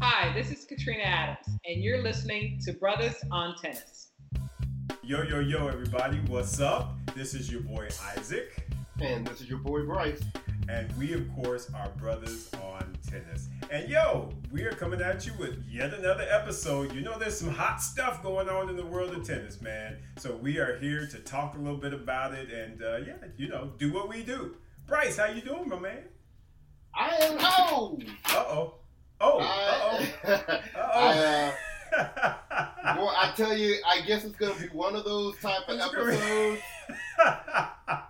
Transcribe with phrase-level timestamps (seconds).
[0.00, 4.10] Hi, this is Katrina Adams, and you're listening to Bruthas on Tennis.
[5.02, 6.96] Yo, yo, yo, everybody, what's up?
[7.16, 8.68] This is your boy Isaac.
[9.00, 10.20] And this is your boy Bryce.
[10.68, 13.48] And we, of course, are Bruthas on Tennis.
[13.70, 16.94] And yo, we are coming at you with yet another episode.
[16.94, 19.98] You know, there's some hot stuff going on in the world of tennis, man.
[20.18, 23.48] So we are here to talk a little bit about it and, uh, yeah, you
[23.48, 24.54] know, do what we do.
[24.86, 26.04] Bryce, how you doing, my man?
[26.94, 28.04] I am home.
[28.26, 28.46] Uh-oh.
[28.48, 28.74] Oh,
[29.20, 30.06] uh-oh.
[30.24, 31.54] uh-oh.
[31.96, 35.68] uh, boy, I tell you, I guess it's going to be one of those type
[35.68, 36.60] of episodes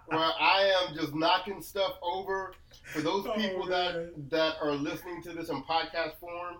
[0.06, 2.52] where I am just knocking stuff over.
[2.92, 3.68] For those Oh, people man.
[3.68, 6.56] that that are listening to this in podcast form,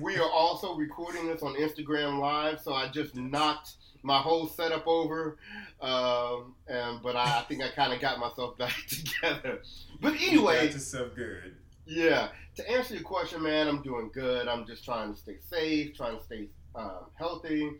[0.00, 2.60] we are also recording this on Instagram Live.
[2.60, 5.38] So I just knocked my whole setup over,
[5.80, 9.62] um, and but I, I think I kind of got myself back together.
[10.02, 11.56] But You anyway, got yourself good.
[11.86, 12.28] yeah.
[12.56, 14.46] To answer your question, man, I'm doing good.
[14.48, 17.70] I'm just trying to stay safe, trying to stay um, healthy.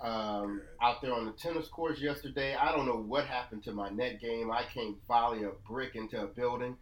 [0.00, 3.88] Um, out there on the tennis courts yesterday, I don't know what happened to my
[3.90, 4.50] net game.
[4.50, 6.76] I can't volley a brick into a building.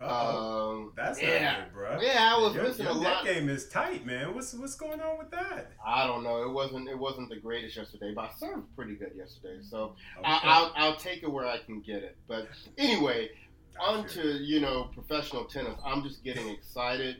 [0.00, 1.42] Um, That's yeah.
[1.52, 2.00] not good, bro.
[2.00, 3.24] Yeah, I was your, missing your a net lot.
[3.24, 4.34] game is tight, man.
[4.34, 5.70] What's what's going on with that?
[5.86, 6.42] I don't know.
[6.42, 6.88] It wasn't.
[6.88, 9.58] It wasn't the greatest yesterday, but I served pretty good yesterday.
[9.62, 10.24] So Okay.
[10.26, 12.16] I, I'll, I'll take it where I can get it.
[12.26, 13.30] But anyway,
[13.80, 15.78] I on to you know professional tennis.
[15.84, 17.16] I'm just getting excited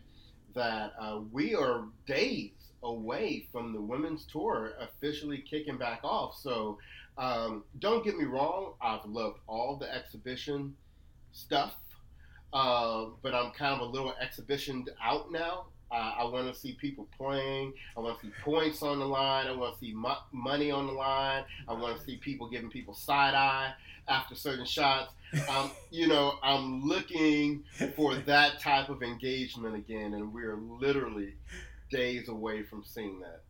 [0.54, 2.50] that uh, we are days
[2.82, 6.36] away from the women's tour officially kicking back off.
[6.38, 6.78] So
[7.16, 10.74] um, don't get me wrong, I've loved all the exhibition
[11.32, 11.74] stuff,
[12.52, 15.66] uh, but I'm kind of a little exhibitioned out now.
[15.90, 17.74] Uh, I want to see people playing.
[17.96, 19.46] I want to see points on the line.
[19.46, 21.44] I want to see mo- money on the line.
[21.68, 23.74] I want to see people giving people side eye
[24.08, 25.12] after certain shots.
[25.48, 27.64] Um, you know, I'm looking
[27.96, 31.34] for that type of engagement again, and we're literally
[31.90, 33.42] days away from seeing that.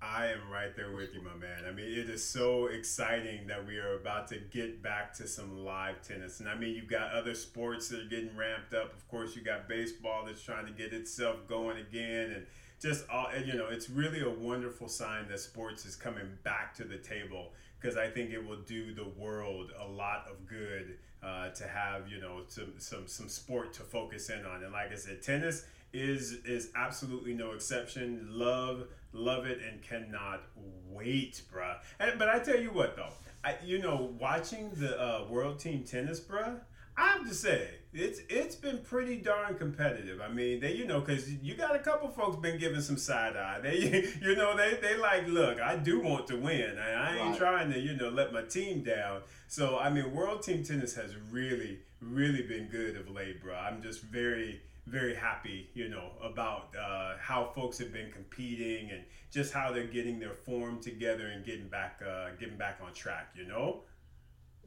[0.00, 1.64] I am right there with you, my man.
[1.66, 5.64] I mean, it is so exciting that we are about to get back to some
[5.64, 6.40] live tennis.
[6.40, 8.94] And I mean, you've got other sports that are getting ramped up.
[8.94, 12.30] Of course, you got baseball that's trying to get itself going again.
[12.30, 12.46] And
[12.80, 16.84] just, all, you know, it's really a wonderful sign that sports is coming back to
[16.84, 17.52] the table
[17.86, 22.08] because I think it will do the world a lot of good uh, to have,
[22.08, 24.64] you know, some, some, some sport to focus in on.
[24.64, 28.26] And like I said, tennis is is absolutely no exception.
[28.28, 30.42] Love love it and cannot
[30.90, 31.76] wait, bruh.
[32.00, 33.12] And, but I tell you what though,
[33.44, 36.58] I, you know, watching the uh, World Team Tennis, bruh.
[36.98, 40.20] I have to say, it's it's been pretty darn competitive.
[40.20, 43.36] I mean, they you know, cause you got a couple folks been giving some side
[43.36, 43.60] eye.
[43.62, 43.76] They
[44.22, 46.78] you know they they like, look, I do want to win.
[46.78, 47.38] I, I ain't Right.
[47.38, 49.22] trying to you know let my team down.
[49.48, 53.54] So I mean, World Team Tennis has really really been good of late, bro.
[53.54, 59.02] I'm just very very happy, you know, about uh, how folks have been competing and
[59.32, 63.28] just how they're getting their form together and getting back, uh, getting back on track.
[63.34, 63.80] You know.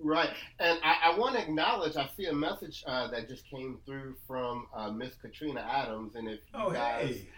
[0.02, 0.30] Right,
[0.60, 1.98] and I, I want to acknowledge.
[1.98, 6.28] I see a message uh, that just came through from uh, Miss Katrina Adams, and
[6.30, 7.30] if you Oh guys hey.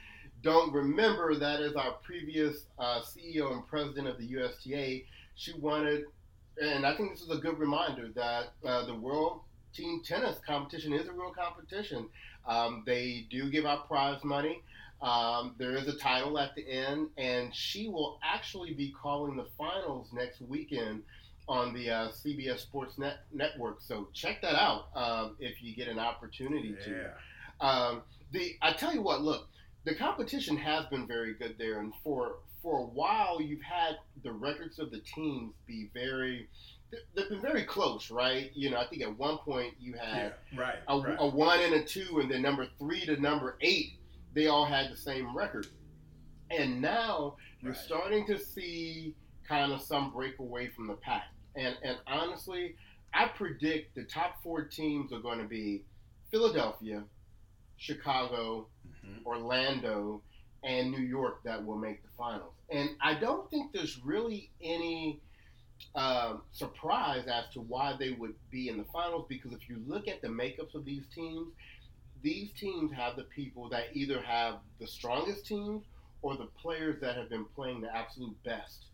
[0.44, 5.06] don't remember, that is our previous uh, CEO and president of the USTA.
[5.36, 6.06] She wanted,
[6.62, 9.42] and I think this is a good reminder that uh, the World
[9.74, 12.10] Team Tennis competition is a real competition.
[12.48, 14.62] Um, they do give out prize money.
[15.02, 19.48] Um, there is a title at the end, and she will actually be calling the
[19.58, 21.02] finals next weekend
[21.48, 23.82] on the uh, CBS Sports Net- Network.
[23.82, 26.92] So check that out um, if you get an opportunity to.
[26.92, 27.68] Yeah.
[27.68, 29.48] Um, the I tell you what, look,
[29.84, 34.32] the competition has been very good there, and for for a while you've had the
[34.32, 36.48] records of the teams be very.
[37.16, 38.52] They've been very close, right?
[38.54, 40.14] You know, I think at one point you Yeah.
[40.14, 40.76] had Right.
[40.90, 41.16] a, right.
[41.20, 43.94] a one and a two, and then number three to number eight,
[44.34, 45.68] they all had the same record.
[46.50, 47.82] And now you're Right.
[47.82, 49.16] starting to see
[49.52, 51.26] kind of some break away from the pack.
[51.56, 52.76] And and honestly,
[53.14, 55.84] I predict the top four teams are going to be
[56.32, 57.04] Philadelphia,
[57.78, 58.68] Chicago,
[59.06, 59.26] Mhm.
[59.26, 60.22] Orlando,
[60.64, 62.54] and New York that will make the finals.
[62.70, 65.20] And I don't think there's really any
[65.96, 70.08] um, surprise as to why they would be in the finals because if you look
[70.08, 71.52] at the makeups of these teams,
[72.22, 75.84] these teams have the people that either have the strongest teams
[76.22, 78.86] or the players that have been playing the absolute best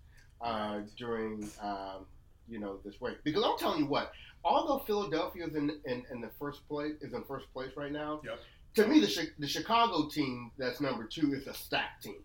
[0.42, 2.06] uh, during um,
[2.48, 3.24] you know this break.
[3.24, 4.12] Because I'm telling you what,
[4.44, 8.22] although Philadelphia is in, in, in the first place is in first place right now,
[8.24, 8.40] Yep.
[8.76, 12.22] to me the the Chicago team that's number two is a stacked team.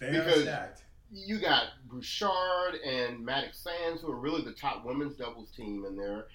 [0.00, 0.82] They are Because- stacked.
[1.12, 6.26] you got Bouchard and Mattek-Sands, who are really the top women's doubles team in there.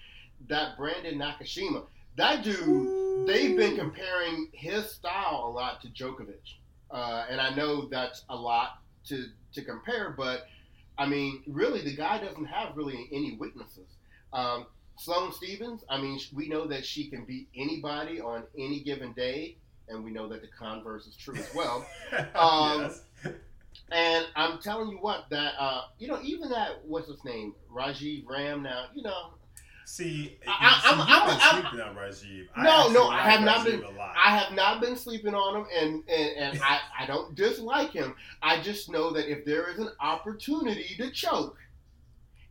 [0.50, 1.83] That Brandon Nakashima,
[2.15, 6.54] that dude they've been comparing his style a lot to Djokovic,
[6.92, 10.48] uh, and I know that's a lot to to compare, but
[10.97, 13.97] I mean, really, the guy doesn't have really any weaknesses.
[14.33, 14.65] Um,
[14.97, 19.57] Sloane Stevens, I mean, we know that she can beat anybody on any given day,
[19.88, 21.85] and we know that the converse is true as well.
[22.35, 23.01] Um, yes.
[23.91, 28.25] And I'm telling you what, that uh, you know, even that what's his name, Rajiv
[28.27, 28.63] Ram.
[28.63, 29.33] Now, you know,
[29.89, 32.48] See, I, am I'm, I'm, sleeping on Rajiv.
[32.57, 33.81] No, no, I have not been.
[33.98, 38.13] I have not been sleeping on him, and and, and I, I don't dislike him.
[38.44, 41.57] I just know that if there is an opportunity to choke,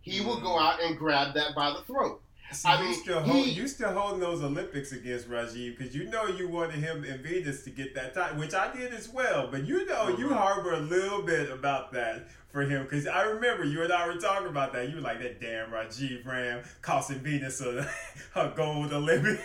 [0.01, 0.25] he mm.
[0.25, 0.63] will go mm.
[0.63, 2.23] out and grab that by the throat.
[2.53, 5.95] See, I mean, you still, hold, he, you still holding those Olympics against Rajiv because
[5.95, 9.09] you know you wanted him and Venus to get that time, which I did as
[9.09, 9.49] well.
[9.51, 10.21] But you know mm-hmm.
[10.21, 14.07] you harbor a little bit about that for him because I remember you and I
[14.07, 14.89] were talking about that.
[14.89, 17.89] You were like that damn Rajiv Ram costing Venus a,
[18.37, 19.41] a gold Olympic.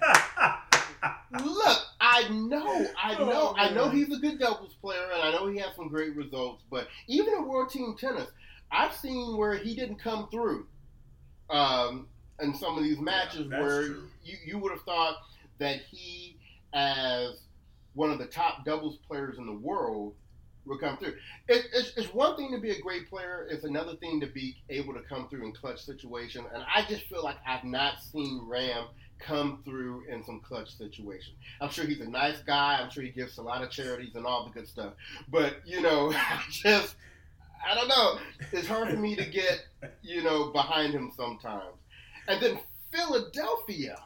[1.42, 5.22] Look, I know, I oh, know, oh, I know he's a good doubles player, and
[5.22, 6.62] I know he has some great results.
[6.70, 8.28] But even in World Team Tennis,
[8.70, 10.66] I've seen where he didn't come through.
[11.50, 12.08] Um,
[12.40, 13.82] in some of these matches yeah, where
[14.24, 15.16] you, you would have thought
[15.58, 16.36] that he,
[16.72, 17.38] as
[17.94, 20.14] one of the top doubles players in the world,
[20.66, 21.14] would come through.
[21.48, 23.46] It, it's, it's one thing to be a great player.
[23.50, 26.46] It's another thing to be able to come through in clutch situations.
[26.52, 28.86] And I just feel like I've not seen Ram
[29.18, 31.36] come through in some clutch situations.
[31.60, 32.78] I'm sure he's a nice guy.
[32.80, 34.94] I'm sure he gives a lot of charities and all the good stuff.
[35.28, 36.96] But you know, I just
[37.68, 38.18] I don't know.
[38.52, 39.66] It's hard for me to get
[40.02, 41.76] you know behind him sometimes.
[42.28, 42.58] And then
[42.92, 43.96] Philadelphia.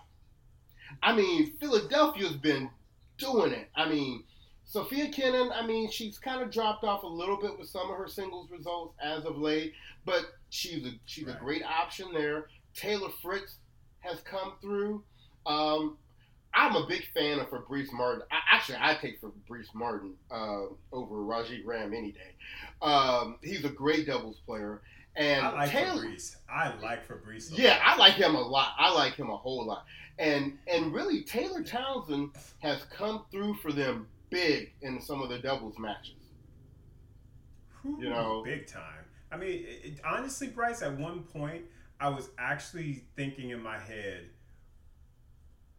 [1.02, 2.70] I mean, Philadelphia's been
[3.18, 3.68] doing it.
[3.76, 4.24] I mean,
[4.64, 7.96] Sophia Kenin, I mean, she's kind of dropped off a little bit with some of
[7.96, 9.72] her singles results as of late,
[10.04, 11.36] but she's a she's right.
[11.36, 12.48] a great option there.
[12.74, 13.56] Taylor Fritz
[14.00, 15.02] has come through.
[15.46, 15.96] Um,
[16.54, 18.22] I'm a big fan of Fabrice Martin.
[18.30, 22.34] I, actually, I take Fabrice Martin uh, over Rajiv Ram any day.
[22.82, 24.82] Um, he's a great doubles player.
[25.18, 26.36] And I like Taylor, Fabrice.
[26.48, 27.50] I like Fabrice.
[27.50, 27.80] yeah, lot.
[27.84, 28.72] I like him a lot.
[28.78, 29.84] I like him a whole lot.
[30.18, 32.30] And and really, Taylor Townsend
[32.60, 36.14] has come through for them big in some of the doubles matches.
[37.84, 39.04] You know, big time.
[39.32, 41.64] I mean, it, honestly, Bryce, at one point,
[42.00, 44.26] I was actually thinking in my head,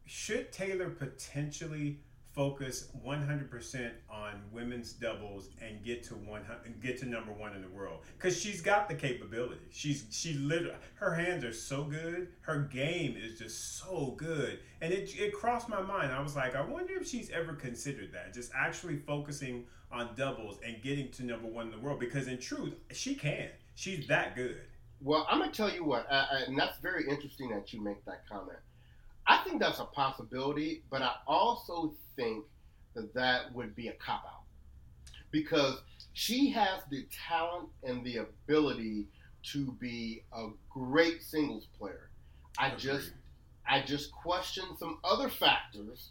[0.06, 2.00] should Taylor potentially
[2.40, 6.42] focus 100% on women's doubles and get to one
[6.82, 9.60] get to number 1 in the world cuz she's got the capability.
[9.72, 12.30] She's she literally her hands are so good.
[12.40, 14.60] Her game is just so good.
[14.80, 16.14] And it it crossed my mind.
[16.14, 18.34] I was like, I wonder if she's ever considered that.
[18.34, 22.38] Just actually focusing on doubles and getting to number 1 in the world because in
[22.38, 23.50] truth, she can.
[23.76, 24.62] She's that good.
[25.02, 28.26] Well, I'm going to tell you what, and that's very interesting that you make that
[28.30, 28.60] comment.
[29.30, 32.46] I think that's a possibility, but I also think
[32.96, 34.42] that that would be a cop out
[35.30, 35.84] because
[36.14, 39.06] she has the talent and the ability
[39.52, 42.10] to be a great singles player.
[42.58, 43.12] I just
[43.68, 46.10] I just question some other factors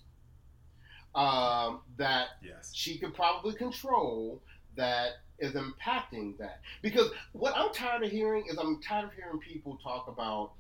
[1.17, 2.71] um, that yes.
[2.73, 4.41] she could probably control
[4.77, 6.61] that is impacting that.
[6.83, 10.53] Because what I'm tired of hearing is I'm tired of hearing people talk about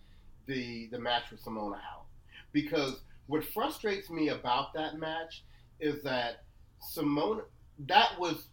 [0.46, 2.07] the the match with Simona Halep
[2.52, 5.44] because what frustrates me about that match
[5.80, 6.44] is that
[6.80, 7.42] Simone,
[7.86, 8.48] that was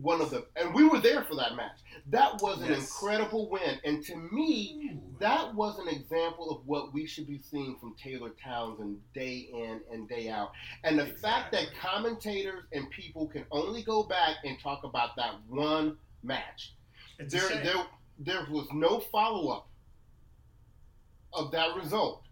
[0.00, 1.78] one of the, and we were there for that match.
[2.10, 2.78] That was an yes.
[2.78, 3.78] incredible win.
[3.84, 5.16] And to me, Ooh.
[5.18, 9.80] that was an example of what we should be seeing from Taylor Townsend day in
[9.92, 10.52] and day out.
[10.84, 11.20] And the exactly.
[11.20, 16.74] fact that commentators and people can only go back and talk about that one match,
[17.18, 17.84] there, there,
[18.20, 19.68] there was no follow up
[21.32, 22.22] of that result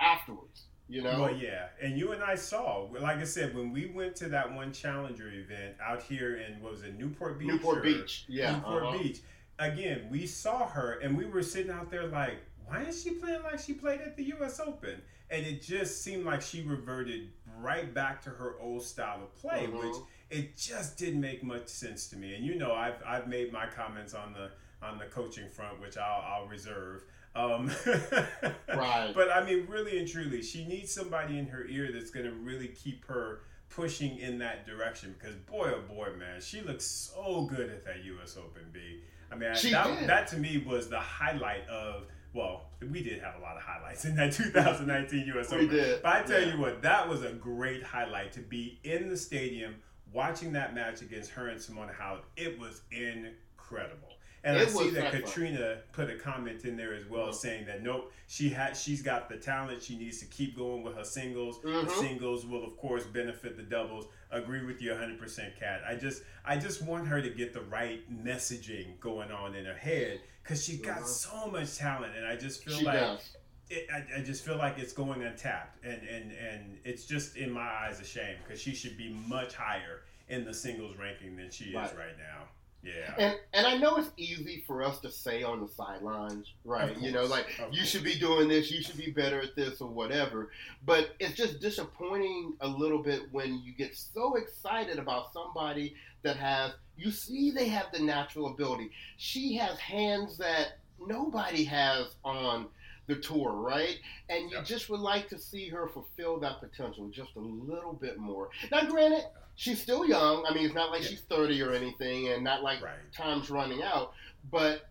[0.00, 0.64] afterwards.
[0.88, 1.20] You know?
[1.20, 4.54] Well, yeah, and you and I saw, like I said, when we went to that
[4.54, 7.48] one Challenger event out here in what was it, Newport Beach?
[7.48, 8.98] Newport Beach, yeah, Newport uh-huh.
[8.98, 9.20] Beach.
[9.58, 12.36] Again, we saw her, and we were sitting out there like,
[12.66, 14.60] why is she playing like she played at the U.S.
[14.60, 15.00] Open?
[15.28, 19.66] And it just seemed like she reverted right back to her old style of play,
[19.66, 19.88] uh-huh.
[19.88, 19.96] which
[20.30, 22.34] it just didn't make much sense to me.
[22.36, 24.50] And you know, I've I've made my comments on the
[24.86, 27.04] on the coaching front, which I'll, I'll reserve.
[27.36, 27.70] Um,
[28.68, 29.12] right.
[29.14, 32.32] But I mean, really and truly, she needs somebody in her ear that's going to
[32.32, 35.14] really keep her pushing in that direction.
[35.18, 38.36] Because boy, oh boy, man, she looks so good at that U.S.
[38.38, 39.02] Open B.
[39.30, 42.04] I mean, that, that to me was the highlight of.
[42.32, 45.52] Well, we did have a lot of highlights in that 2019 U.S.
[45.52, 45.68] Open.
[45.68, 46.02] Did.
[46.02, 46.54] But I tell yeah.
[46.54, 49.76] you what, that was a great highlight to be in the stadium
[50.12, 52.20] watching that match against her and Simona Halep.
[52.36, 54.15] It was incredible.
[54.46, 55.22] And It I see that fun.
[55.22, 57.34] Katrina put a comment in there as well, Mhm.
[57.34, 59.82] saying that nope, she had she's got the talent.
[59.82, 61.60] She needs to keep going with her singles.
[61.62, 61.90] The Mhm.
[61.98, 64.06] singles will of course benefit the doubles.
[64.30, 65.82] Agree with you 100, percent Kat.
[65.84, 69.74] I just I just want her to get the right messaging going on in her
[69.74, 71.06] head because she's got Mhm.
[71.08, 73.36] so much talent, and I just feel She like does.
[73.68, 77.50] it, I, I just feel like it's going untapped, and and and it's just in
[77.50, 81.50] my eyes a shame because she should be much higher in the singles ranking than
[81.50, 81.90] she Right.
[81.90, 82.48] is right now.
[82.86, 83.14] Yeah.
[83.18, 86.96] And and I know it's easy for us to say on the sidelines, right?
[87.00, 87.88] You know, like of you course.
[87.90, 90.50] should be doing this, you should be better at this or whatever.
[90.84, 96.36] But it's just disappointing a little bit when you get so excited about somebody that
[96.36, 98.90] has you see they have the natural ability.
[99.16, 102.68] She has hands that nobody has on
[103.06, 103.98] the tour, right?
[104.28, 104.66] And you Yep.
[104.66, 108.50] just would like to see her fulfill that potential just a little bit more.
[108.72, 109.24] Now, granted,
[109.56, 110.44] she's still young.
[110.48, 111.08] I mean, it's not like Yeah.
[111.08, 112.98] she's 30 or anything, and not like Right.
[113.12, 114.12] time's running out,
[114.50, 114.88] but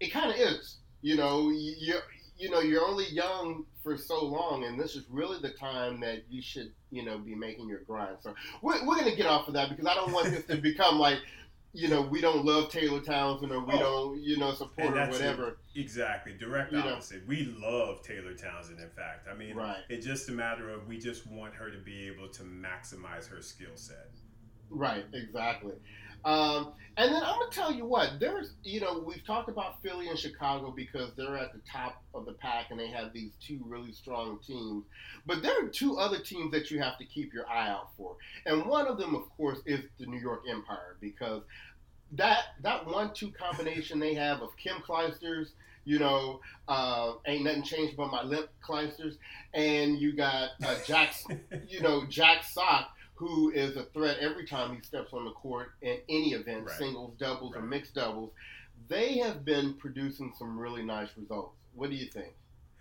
[0.00, 0.76] it kind of is.
[1.00, 2.02] You know, you- you're
[2.38, 6.24] you know you're only young for so long, and this is really the time that
[6.28, 8.16] you should you know be making your grind.
[8.20, 10.98] So we're, we're gonna get off of that because I don't want this to become
[10.98, 11.18] like
[11.74, 13.78] you know we don't love Taylor Townsend or we Oh.
[13.78, 15.58] don't you know support or whatever.
[15.74, 16.34] Exactly.
[16.38, 16.92] Direct You know.
[16.94, 17.26] opposite.
[17.26, 19.26] We love Taylor Townsend, in fact.
[19.30, 19.78] I mean, Right.
[19.88, 23.40] it's just a matter of we just want her to be able to maximize her
[23.40, 24.10] skill set.
[24.68, 25.74] Right, exactly.
[26.24, 28.20] Um, and then I'm gonna tell you what.
[28.20, 32.26] There's, you know, we've talked about Philly and Chicago because they're at the top of
[32.26, 34.84] the pack and they have these two really strong teams.
[35.24, 38.16] But there are two other teams that you have to keep your eye out for,
[38.44, 41.42] and one of them, of course, is the New York Empire because
[42.12, 45.48] that that one-two combination they have of Kim Clijsters.
[45.84, 49.16] You know, uh, ain't nothing changed but my lip Clijsters,
[49.52, 51.14] and you got uh, Jack,
[51.68, 52.90] you know, Jack Sock,
[53.22, 56.76] who is a threat every time he steps on the court in any event, Right.
[56.76, 58.32] singles, doubles, or mixed doubles.
[58.88, 61.56] They have been producing some really nice results.
[61.72, 62.34] What do you think?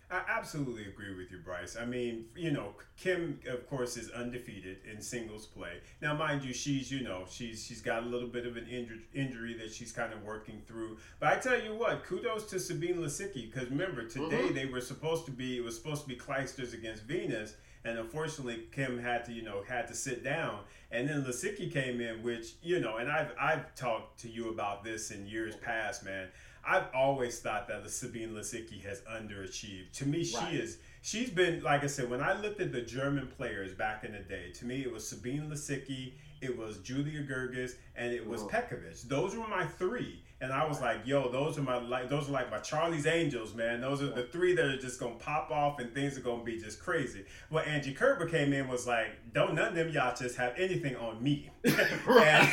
[0.10, 1.78] I absolutely agree with you, Bryce.
[1.78, 5.80] I mean, you know, Kim, of course, is undefeated in singles play.
[6.02, 9.06] Now, mind you, she's you know she's she's got a little bit of an injury
[9.14, 10.98] injury that she's kind of working through.
[11.20, 14.54] But I tell you what, kudos to Sabine Lisicki because remember today Mhm.
[14.56, 17.56] they were supposed to be it was supposed to be Clijsters against Venus.
[17.84, 20.60] And unfortunately, Kim had to, you know, had to sit down.
[20.92, 24.84] And then Lisicki came in, which, you know, and I've I've talked to you about
[24.84, 26.28] this in years past, man.
[26.64, 29.94] I've always thought that Sabine Lisicki has underachieved.
[29.94, 30.54] To me, she Right.
[30.54, 30.78] is.
[31.02, 34.20] She's been, like I said, when I looked at the German players back in the
[34.20, 38.52] day, to me it was Sabine Lisicki, it was Julia Goerges, and it was Mhm.
[38.52, 39.02] Petkovic.
[39.08, 42.32] Those were my three, and I was like, "Yo, those are my like, those are
[42.32, 43.80] like my Charlie's Angels, man.
[43.80, 46.60] Those are the three that are just gonna pop off, and things are gonna be
[46.60, 50.36] just crazy." Well, Angie Kerber came in was like, "Don't none of them y'all just
[50.38, 52.50] have anything on me." and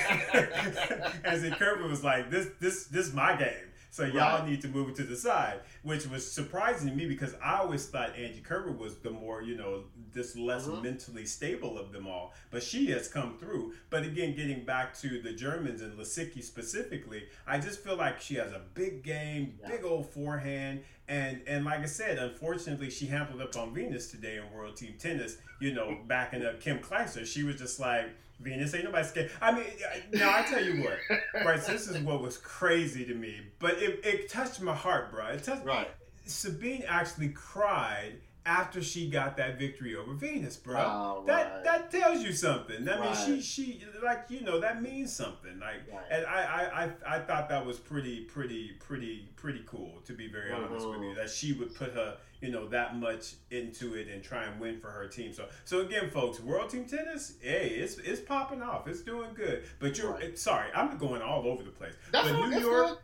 [1.25, 4.90] Angie Kerber was like, "This, this, this is my game." So y'all need to move
[4.90, 8.71] it to the side, which was surprising to me because I always thought Angie Kerber
[8.73, 10.83] was the more, you know, this less Mhm.
[10.83, 12.35] mentally stable of them all.
[12.50, 13.75] But she has come through.
[13.91, 18.35] But again, getting back to the Germans and Lisicki specifically, I just feel like she
[18.37, 19.69] has a big game, Yeah.
[19.69, 24.37] big old forehand, and and like I said, unfortunately, she hampered up on Venus today
[24.38, 25.38] in World Team Tennis.
[25.61, 28.07] You know, backing up Kim Clijsters, she was just like.
[28.41, 29.33] Venus ain't nobody scared.
[29.43, 29.65] I mean,
[30.12, 30.97] now I tell you what,
[31.43, 35.27] Bryce, this is what was crazy to me, but it, it touched my heart, bro.
[35.27, 35.88] It touched, right.
[36.25, 38.12] Sabine actually cried
[38.49, 40.76] after she got that victory over Venus, bro.
[40.78, 41.64] Oh, that right.
[41.64, 42.88] that tells you something.
[42.88, 45.61] I mean, she she like you know that means something.
[45.61, 46.05] Like, Right.
[46.11, 50.28] and I, I I I thought that was pretty pretty pretty pretty cool to be
[50.28, 51.09] very honest with you.
[51.11, 51.17] Mhm.
[51.17, 54.81] That she would put her you know that much into it and try and win
[54.81, 55.33] for her team.
[55.35, 58.88] So so again, folks, World Team Tennis, hey, it's it's popping off.
[58.88, 59.64] It's doing good.
[59.78, 60.38] But you're Right.
[60.38, 61.95] sorry, I'm going all over the place.
[62.12, 62.87] That's, but what, New York.
[62.88, 62.99] good.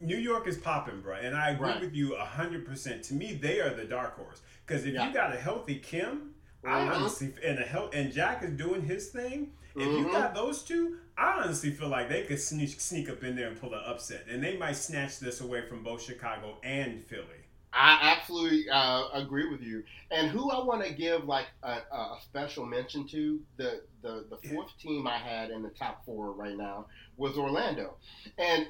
[0.00, 1.80] New York is popping, bro, and I agree Right.
[1.80, 3.04] with you hundred percent.
[3.04, 4.40] To me, they are the dark horse
[4.72, 5.06] because if Yeah.
[5.06, 9.10] you got a healthy Kim, I honestly and a health and Jack is doing his
[9.10, 9.52] thing.
[9.74, 10.12] If you Mhm.
[10.12, 13.60] got those two, I honestly feel like they could sneak sneak up in there and
[13.60, 17.44] pull an upset, and they might snatch this away from both Chicago and Philly.
[17.74, 19.82] I absolutely uh, agree with you.
[20.10, 24.36] And who I want to give like a, a special mention to the, the the
[24.48, 26.86] fourth team I had in the top four right now
[27.16, 27.96] was Orlando.
[28.38, 28.68] And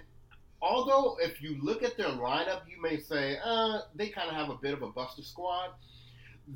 [0.61, 4.51] although if you look at their lineup, you may say uh, they kind of have
[4.51, 5.71] a bit of a buster squad.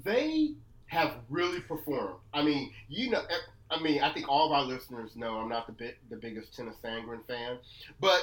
[0.05, 0.55] They
[0.87, 2.17] have really performed.
[2.33, 3.21] I mean, you know.
[3.21, 3.35] eh,
[3.69, 6.57] I mean, I think all of our listeners know I'm not the bit, the biggest
[6.57, 7.59] Tennys Sandgren fan,
[8.01, 8.23] but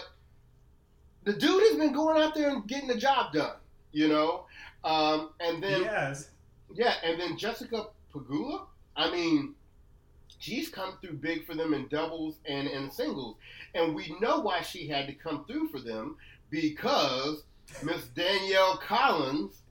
[1.25, 3.55] the dude has been going out there and getting the job done
[3.93, 4.45] you know.
[4.83, 6.29] Um, and then yes,
[6.73, 8.65] yeah, and then Jessica Pegula.
[8.97, 9.55] I mean,
[10.39, 13.37] she's come through big for them in doubles and in singles.
[13.73, 16.17] And we know why she had to come through for them
[16.49, 17.43] because
[17.81, 19.61] Miss Danielle Collins,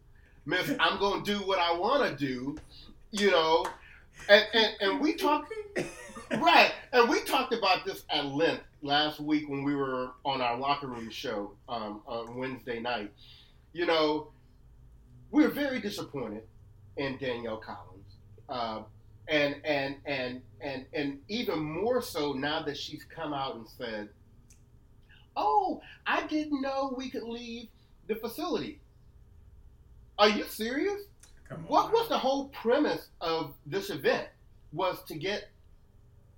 [0.44, 2.56] Miss I'm going to do what I want to do,
[3.10, 3.66] you know,
[4.28, 5.52] and, and, and we talked,
[6.32, 10.58] right, and we talked about this at length last week when we were on our
[10.58, 13.12] locker room show um, on Wednesday night.
[13.72, 14.28] You know,
[15.30, 16.42] we were very disappointed
[16.96, 17.88] in Danielle Collins.
[18.48, 18.82] Uh,
[19.28, 24.08] and and and and and even more so now that she's come out and said,
[25.36, 27.68] "Oh, I didn't know we could leave
[28.08, 28.80] the facility."
[30.22, 31.00] Are you serious?
[31.48, 31.64] Come on.
[31.64, 34.28] What was the whole premise of this event?
[34.72, 35.48] Was to get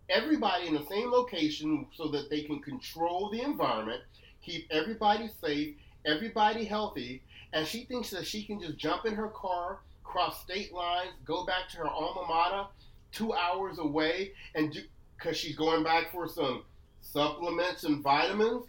[0.09, 4.01] everybody in the same location so that they can control the environment,
[4.41, 5.75] keep everybody safe,
[6.07, 7.23] everybody healthy,
[7.53, 11.45] and she thinks that she can just jump in her car, cross state lines, go
[11.45, 12.67] back to her alma mater,
[13.13, 14.81] two hours away, and do
[15.19, 16.65] because she's going back for some
[17.03, 18.65] supplements and vitamins.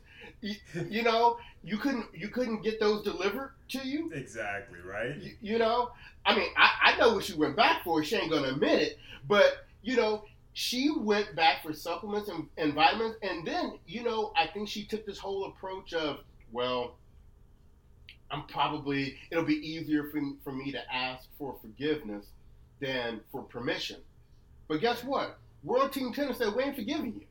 [0.45, 0.55] You,
[0.91, 4.11] you know, you couldn't you couldn't get those delivered to you.
[4.13, 5.15] Exactly right.
[5.17, 5.89] You, you know,
[6.23, 8.03] I mean, I, I know what she went back for.
[8.03, 12.75] She ain't gonna admit it, but you know, she went back for supplements and, and
[12.75, 16.19] vitamins, and then you know, I think she took this whole approach of,
[16.51, 16.95] well,
[18.29, 22.27] I'm probably it'll be easier for, for me to ask for forgiveness
[22.79, 23.97] than for permission.
[24.67, 25.39] But guess what?
[25.63, 27.24] World Team Tennis said we ain't forgiving you.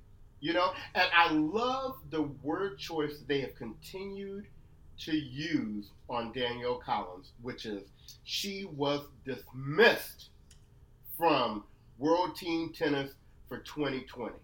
[0.45, 4.47] You know, and I love the word choice they have continued
[4.99, 7.85] to use on Danielle Collins, which is
[8.25, 10.29] she was dismissed
[11.17, 11.65] from
[11.97, 13.13] World Team Tennis
[13.49, 14.35] for 2020.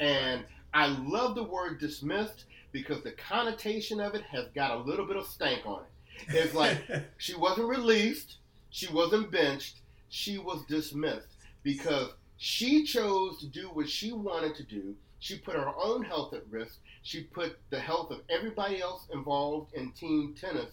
[0.00, 0.42] And
[0.74, 5.16] I love the word dismissed because the connotation of it has got a little bit
[5.16, 6.34] of stank on it.
[6.34, 6.82] It's like
[7.18, 8.38] she wasn't released,
[8.70, 9.76] she wasn't benched,
[10.08, 14.96] she was dismissed because she chose to do what she wanted to do.
[15.26, 16.78] She put her own health at risk.
[17.02, 20.70] She put the health of everybody else involved in team tennis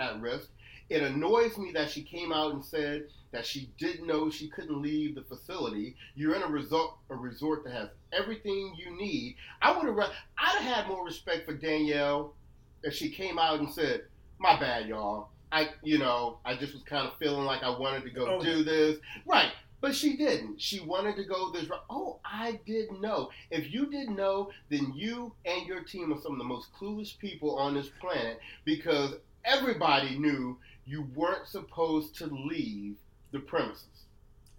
[0.00, 0.48] at risk.
[0.90, 4.82] It annoys me that she came out and said that she didn't know she couldn't
[4.82, 5.94] leave the facility.
[6.16, 9.36] You're in a resort, a resort that has everything you need.
[9.62, 9.96] I would have,
[10.36, 12.34] I'd have had more respect for Danielle
[12.82, 14.06] if she came out and said,
[14.40, 15.28] "My bad, y'all.
[15.52, 18.42] I, you know, I just was kind of feeling like I wanted to go Oh.
[18.42, 19.52] do this." Right.
[19.82, 20.60] But she didn't.
[20.60, 21.84] She wanted to go this route.
[21.90, 23.30] Oh, I didn't know.
[23.50, 27.18] If you didn't know, then you and your team are some of the most clueless
[27.18, 29.14] people on this planet because
[29.44, 32.94] everybody knew you weren't supposed to leave
[33.32, 34.04] the premises.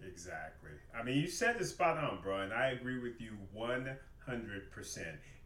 [0.05, 0.71] Exactly.
[0.93, 3.97] I mean, you said it spot on, bro, and I agree with you 100%.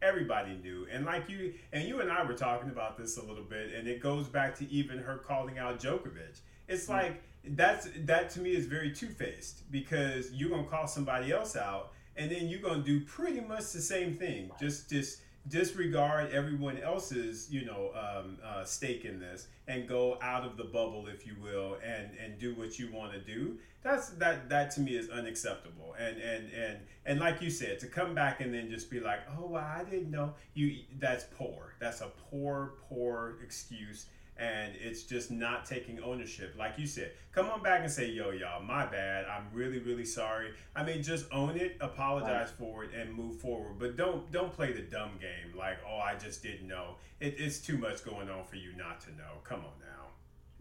[0.02, 0.88] Everybody knew.
[0.90, 3.86] And like you and you and I were talking about this a little bit and
[3.86, 6.40] it goes back to even her calling out Djokovic.
[6.66, 6.92] It's hmm.
[6.92, 11.92] like that's that to me is very two-faced because you're to call somebody else out
[12.18, 14.50] and then you're to do pretty much the same thing.
[14.60, 20.44] Just just disregard everyone else's you know um, uh, stake in this and go out
[20.44, 23.56] of the bubble if you will and and do what you want to do.
[23.82, 25.94] That's that that to me is unacceptable.
[25.98, 29.20] And and and and like you said to come back and then just be like
[29.38, 30.34] oh well, i didn't know.
[30.54, 31.74] You that's poor.
[31.78, 34.06] That's a poor poor excuse
[34.38, 36.54] and it's just not taking ownership.
[36.58, 39.26] Like you said come on back and say yo y'all my bad.
[39.26, 40.50] I'm really really sorry.
[40.74, 43.78] I mean just own it apologize for it and move forward.
[43.78, 46.96] But don't don't play the dumb game like oh i just didn't know.
[47.20, 49.40] It, it's too much going on for you not to know.
[49.44, 50.06] Come on now.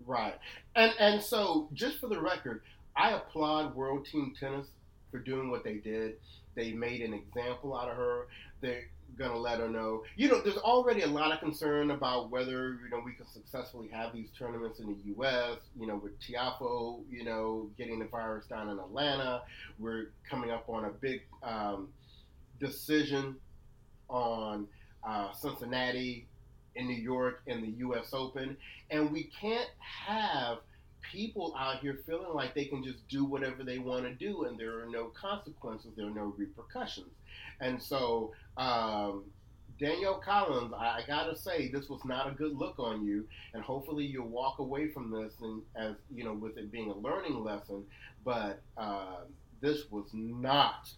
[0.06, 0.36] Right.
[0.76, 2.62] And and so just for the record,
[2.96, 4.68] I applaud World Team Tennis
[5.12, 6.16] for doing what they did.
[6.56, 8.28] They made an example out of her.
[8.62, 10.04] They're gonna let her know.
[10.16, 13.88] You know, there's already a lot of concern about whether you know we can successfully
[13.90, 15.58] have these tournaments in the U.S.
[15.80, 19.42] You know, with Tiafoe, you know, getting the virus down in Atlanta.
[19.80, 21.90] We're coming up on a big um,
[22.60, 23.36] decision
[24.10, 24.68] on
[25.08, 26.28] uh, Cincinnati
[26.76, 28.10] in New York in the U.S.
[28.14, 28.58] Open,
[28.92, 30.60] and we can't have
[31.12, 34.60] people out here feeling like they can just do whatever they want to do and
[34.60, 37.14] there are no consequences, there are no repercussions.
[37.60, 39.24] And so, um,
[39.80, 43.62] Danielle Collins, I, I gotta say, this was not a good look on you, and
[43.64, 47.44] hopefully you'll walk away from this and as you know, with it being a learning
[47.44, 47.86] lesson.
[48.26, 49.18] But uh,
[49.62, 50.90] this was not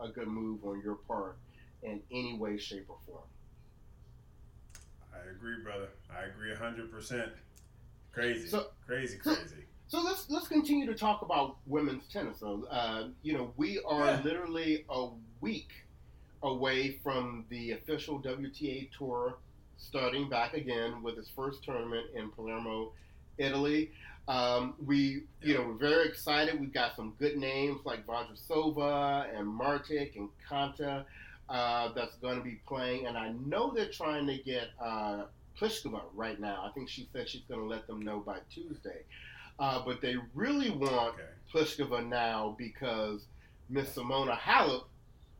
[0.00, 1.36] a good move on your part
[1.82, 3.22] in any way, shape, or form.
[5.14, 7.30] i agree brother i agree 100%
[8.12, 12.40] crazy So- crazy crazy So let's let's continue to talk about women's tennis.
[12.40, 14.20] So, uh, you know, we are Yeah.
[14.22, 15.08] literally a
[15.40, 15.70] week
[16.42, 19.38] away from the official WTA tour
[19.78, 22.92] starting back again with its first tournament in Palermo,
[23.38, 23.90] Italy.
[24.26, 26.60] Um, we, you know, we're very excited.
[26.60, 31.06] We've got some good names like Vondrousova and Martic and Konta
[31.48, 33.06] uh, that's going to be playing.
[33.06, 35.24] And I know they're trying to get uh,
[35.60, 36.64] Pliskova right now.
[36.68, 39.02] I think she said she's going to let them know by Tuesday.
[39.58, 41.22] Uh, but they really want okay.
[41.52, 43.26] Pliskova now because
[43.68, 44.84] Miss Simona Halep,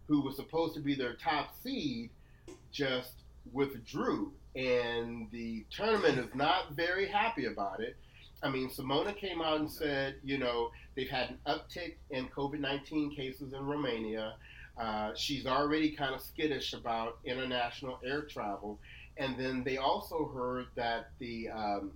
[0.07, 2.11] who was supposed to be their top seed,
[2.73, 3.13] just
[3.53, 4.33] withdrew.
[4.57, 7.97] And the tournament is not very happy about it.
[8.43, 12.61] I mean, Simona came out and said, you know, they've had an uptick in COVID
[12.61, 14.35] 19 cases in Romania.
[14.79, 18.79] Uh, she's already kind of skittish about international air travel.
[19.19, 21.93] And then they also heard that the, um,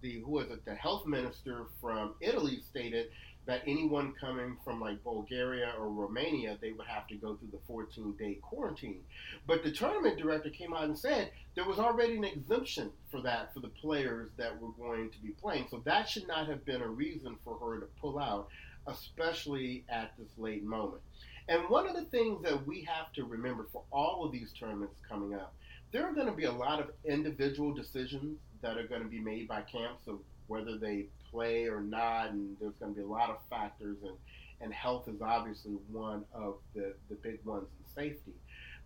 [0.00, 3.08] the who was it, the health minister from Italy stated
[3.46, 7.58] that anyone coming from like Bulgaria or Romania, they would have to go through the
[7.66, 9.00] 14 day quarantine.
[9.46, 13.52] But the tournament director came out and said there was already an exemption for that
[13.52, 15.66] for the players that were going to be playing.
[15.70, 18.48] So that should not have been a reason for her to pull out,
[18.86, 21.02] especially at this late moment.
[21.48, 24.94] And one of the things that we have to remember for all of these tournaments
[25.06, 25.54] coming up,
[25.94, 29.20] there are going to be a lot of individual decisions that are going to be
[29.20, 33.08] made by camps of whether they play or not, and there's going to be a
[33.08, 34.16] lot of factors, and,
[34.60, 38.32] and health is obviously one of the, the big ones in safety.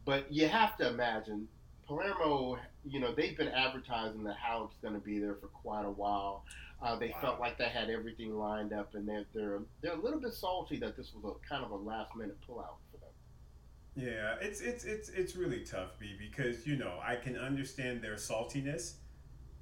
[0.04, 1.48] But you have to imagine
[1.86, 5.90] Palermo, you know, they've been advertising that Halep's going to be there for quite a
[5.90, 6.44] while.
[6.82, 7.20] Uh, they wow.
[7.22, 10.78] felt like they had everything lined up, and they're, they're they're a little bit salty
[10.78, 12.76] that this was a kind of a last minute pullout.
[13.98, 18.14] Yeah, it's it's it's it's really tough, B, because you know I can understand their
[18.14, 18.94] saltiness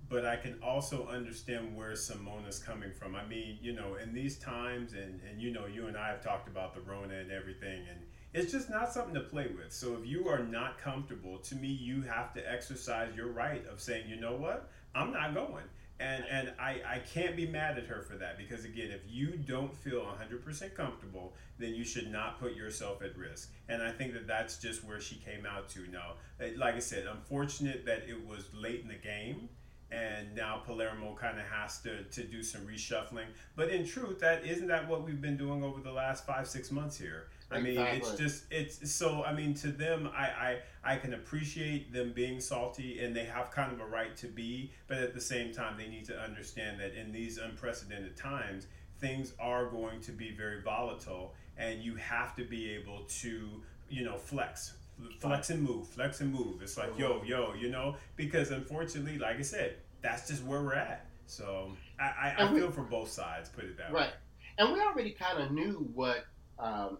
[0.09, 3.17] but I can also understand where Simona's coming from.
[3.17, 6.23] I mean, you know, in these times, and, and you know, you and I have
[6.23, 7.99] talked about the Rona and everything, and
[8.33, 9.73] it's just not something to play with.
[9.73, 13.81] So if you are not comfortable, to me, you have to exercise your right of
[13.81, 15.65] saying, you know what, I'm not going.
[15.99, 19.37] And, and I, I can't be mad at her for that because again if you
[19.37, 23.53] don't feel 100% comfortable then you should not put yourself at risk.
[23.69, 25.81] And i think that that's just where she came out to.
[25.91, 26.15] Now
[26.57, 29.49] like i said unfortunate that it was late in the game
[29.91, 33.27] and now Palermo kind of has to, to do some reshuffling.
[33.55, 36.71] But in truth, that isn't that what we've been doing over the last five six
[36.71, 37.29] months here.
[37.51, 39.23] I mean, it's just it's so.
[39.23, 43.53] I mean, to them, I, I I can appreciate them being salty, and they have
[43.53, 44.73] kind of a right to be.
[44.89, 48.67] But at the same time, they need to understand that in these unprecedented times,
[48.99, 54.05] things are going to be very volatile, and you have to be able to you
[54.05, 54.73] know flex
[55.19, 56.63] flex and move, flex and move.
[56.63, 60.75] It's like, yo, yo, you know, because unfortunately, like I said, that's just where we're
[60.75, 61.07] at.
[61.27, 63.93] So I, I, I we, feel for both sides, put it that right.
[63.93, 64.01] way.
[64.01, 64.13] Right.
[64.59, 66.25] And we already kind of knew what
[66.59, 66.99] um,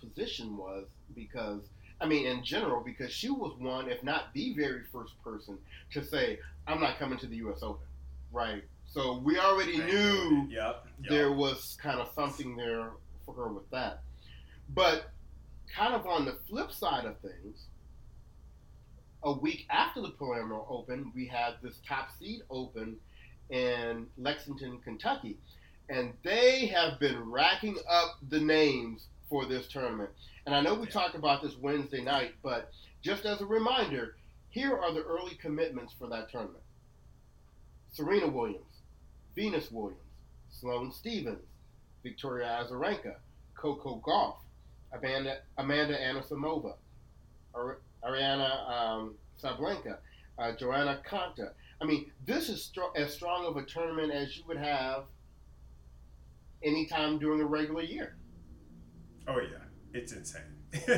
[0.00, 1.62] position was because,
[2.00, 5.58] I mean, in general, because she was one, if not the very first person
[5.92, 7.62] to say, I'm not coming to the U.S.
[7.62, 7.86] Open,
[8.32, 8.62] right?
[8.86, 11.10] So we already knew yep, yep.
[11.10, 12.92] there was kind of something there
[13.26, 14.02] for her with that.
[14.74, 15.10] But
[15.74, 17.66] kind of on the flip side of things,
[19.22, 22.96] a week after the Palermo Open, we had this top seed open
[23.50, 25.36] in Lexington, Kentucky.
[25.88, 30.10] And they have been racking up the names for this tournament.
[30.46, 30.92] And I know we yeah.
[30.92, 32.70] talked about this Wednesday night, but
[33.02, 34.16] just as a reminder,
[34.50, 36.62] here are the early commitments for that tournament
[37.92, 38.82] Serena Williams,
[39.34, 40.00] Venus Williams,
[40.50, 41.44] Sloane Stevens,
[42.02, 43.14] Victoria Azarenka,
[43.56, 44.36] Coco Gauff,
[44.98, 46.74] Amanda, Amanda Anisimova,
[47.54, 49.98] Aryna um, Sabalenka,
[50.38, 51.50] uh, Johanna Konta.
[51.80, 55.04] I mean, this is as strong of a tournament as you would have
[56.62, 58.16] anytime during a regular year.
[59.28, 60.42] Oh yeah, it's insane.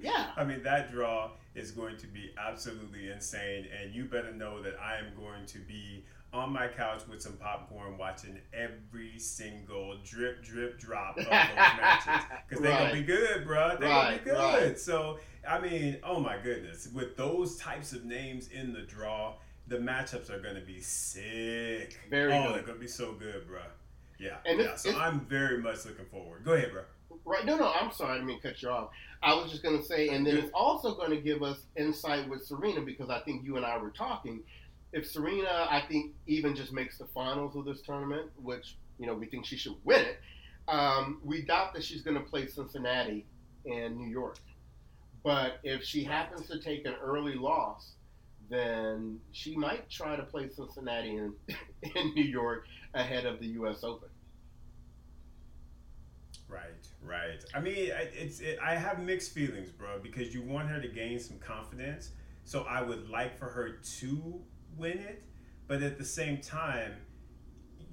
[0.00, 0.30] yeah.
[0.36, 4.74] I mean, that draw is going to be absolutely insane, and you better know that
[4.80, 10.42] I am going to be on my couch with some popcorn watching every single drip,
[10.44, 12.24] drip, drop of those matches.
[12.48, 12.78] Because they're right.
[12.78, 13.76] going to be good, bro.
[13.80, 14.68] They're right, going to be good.
[14.68, 14.78] Right.
[14.78, 16.88] So, I mean, oh my goodness.
[16.94, 19.34] With those types of names in the draw,
[19.66, 21.98] the matchups are going to be sick.
[22.10, 22.54] Very oh, good.
[22.54, 23.60] they're going to be so good, bro.
[24.18, 24.36] Yeah.
[24.46, 24.76] And yeah.
[24.76, 26.44] so I'm very much looking forward.
[26.44, 26.82] Go ahead, bro.
[27.24, 27.44] Right.
[27.44, 28.12] No, no, I'm sorry.
[28.12, 28.90] I didn't mean to cut you off.
[29.22, 32.28] I was just going to say, and then it's also going to give us insight
[32.28, 34.42] with Serena because I think you and I were talking
[34.92, 39.14] if Serena, I think, even just makes the finals of this tournament, which you know
[39.14, 40.18] we think she should win it,
[40.68, 43.26] um, we doubt that she's going to play Cincinnati
[43.66, 44.38] and New York.
[45.22, 47.92] But if she happens to take an early loss,
[48.48, 51.34] then she might try to play Cincinnati and
[51.94, 53.84] in New York ahead of the U.S.
[53.84, 54.08] Open.
[56.48, 57.44] Right, right.
[57.54, 61.20] I mean, it's it, I have mixed feelings, bro, because you want her to gain
[61.20, 62.10] some confidence.
[62.44, 64.40] So I would like for her to
[64.76, 65.22] win it,
[65.66, 66.92] but at the same time,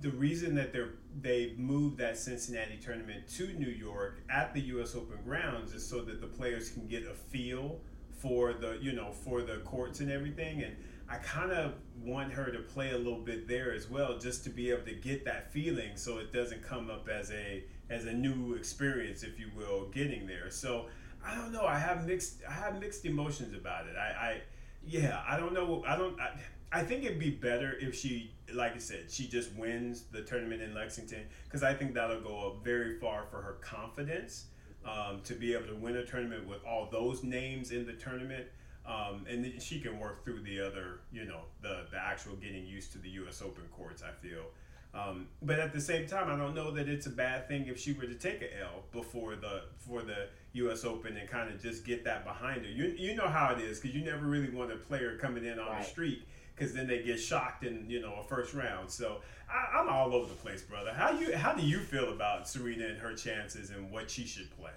[0.02, 4.96] the reason that they're they moved that Cincinnati tournament to New York at the U.S.
[4.96, 7.80] Open grounds is so that the players can get a feel
[8.20, 10.62] for the you know for the courts and everything.
[10.62, 10.76] And
[11.10, 14.50] I kind of want her to play a little bit there as well, just to
[14.50, 18.14] be able to get that feeling, so it doesn't come up as a as a
[18.14, 20.52] new experience, if you will, getting there.
[20.52, 20.88] So
[21.26, 21.66] I don't know.
[21.66, 23.96] I have mixed I have mixed emotions about it.
[23.96, 24.42] I, I
[24.86, 25.84] yeah, I don't know.
[25.88, 26.20] I don't.
[26.20, 26.32] I,
[26.72, 30.62] I think it'd be better if she, like I said, she just wins the tournament
[30.62, 34.46] in Lexington because I think that'll go very far for her confidence
[34.86, 38.48] um, to be able to win a tournament with all those names in the tournament.
[38.86, 42.66] Um, and then she can work through the other, you know, the the actual getting
[42.66, 43.42] used to the U.S.
[43.42, 44.02] Open courts.
[44.02, 44.44] I feel,
[44.94, 47.78] um, but at the same time, I don't know that it's a bad thing if
[47.78, 50.86] she were to take a L before the for the U.S.
[50.86, 52.72] Open and kind of just get that behind her.
[52.72, 55.60] You you know how it is because you never really want a player coming in
[55.60, 55.82] on Right.
[55.82, 56.26] a streak
[56.58, 58.90] because then they get shocked in you know a first round.
[58.90, 59.18] So
[59.50, 60.94] I, I'm all over the place, brother.
[60.94, 64.50] How you how do you feel about Serena and her chances and what she should
[64.58, 64.72] play?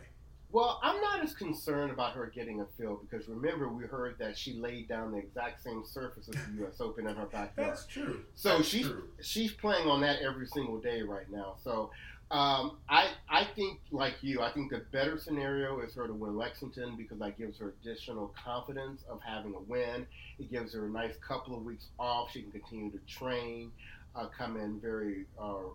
[0.53, 4.37] Well, I'm not as concerned about her getting a field because remember we heard that
[4.37, 6.81] she laid down the exact same surface as the U.S.
[6.81, 7.71] Open in her backyard.
[7.71, 8.23] That's true.
[8.35, 9.05] So That's she's true.
[9.23, 11.55] she's playing on that every single day right now.
[11.63, 11.93] So
[12.31, 16.37] um, I I think like you, I think the better scenario is her to win
[16.37, 20.07] Lexington because that gives her additional confidence of having a win.
[20.39, 22.31] It gives her a nice couple of weeks off.
[22.33, 23.73] She can continue to train,
[24.15, 25.71] uh, come in very uh,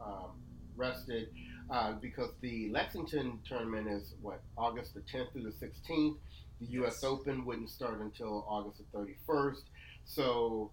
[0.00, 0.30] um,
[0.76, 1.28] rested.
[1.70, 6.16] Uh, because the Lexington tournament is what August the 10th through the 16th.
[6.60, 7.00] The U.S.
[7.02, 7.04] Yes.
[7.04, 9.62] Open wouldn't start until August the 31st.
[10.06, 10.70] So,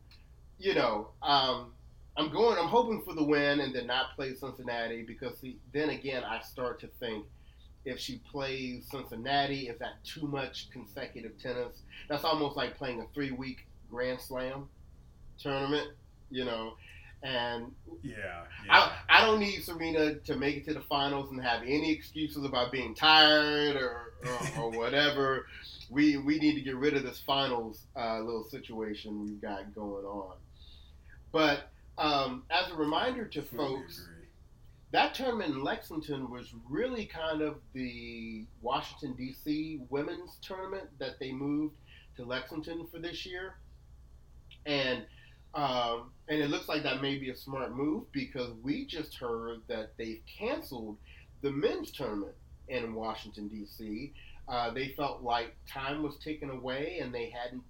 [0.58, 1.74] you know, um,
[2.18, 2.58] I'm going.
[2.58, 6.42] I'm hoping for the win and then not play Cincinnati because see, then again I
[6.42, 7.26] start to think
[7.84, 11.82] if she plays Cincinnati, is that too much consecutive tennis?
[12.10, 14.68] That's almost like playing a three week Grand Slam
[15.38, 15.90] tournament,
[16.30, 16.74] you know.
[17.24, 17.72] And
[18.04, 18.44] Yeah.
[18.66, 18.70] yeah.
[18.70, 22.44] I, I don't need Serena to make it to the finals and have any excuses
[22.46, 25.48] about being tired or, or, or whatever.
[25.90, 30.06] We we need to get rid of this finals uh, little situation we've got going
[30.06, 30.36] on.
[31.32, 34.08] But um, as a reminder to folks,
[34.92, 39.82] that tournament in Lexington was really kind of the Washington D.C.
[39.90, 41.76] women's tournament that they moved
[42.18, 43.56] to Lexington for this year,
[44.66, 45.06] and
[45.54, 49.62] um, and it looks like that may be a smart move because we just heard
[49.68, 50.98] that they've canceled
[51.42, 52.36] the men's tournament
[52.68, 54.14] in Washington D.C.
[54.48, 57.64] Uh, they felt like time was taken away and they hadn't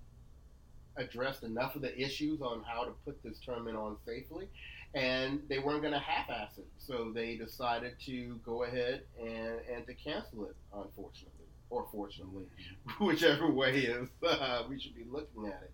[0.97, 4.47] addressed enough of the issues on how to put this tournament on safely
[4.95, 9.86] and they weren't going to half-ass it, so they decided to go ahead and, and
[9.86, 12.45] to cancel it, unfortunately, or fortunately,
[13.01, 15.73] whichever way is uh, we should be looking at it.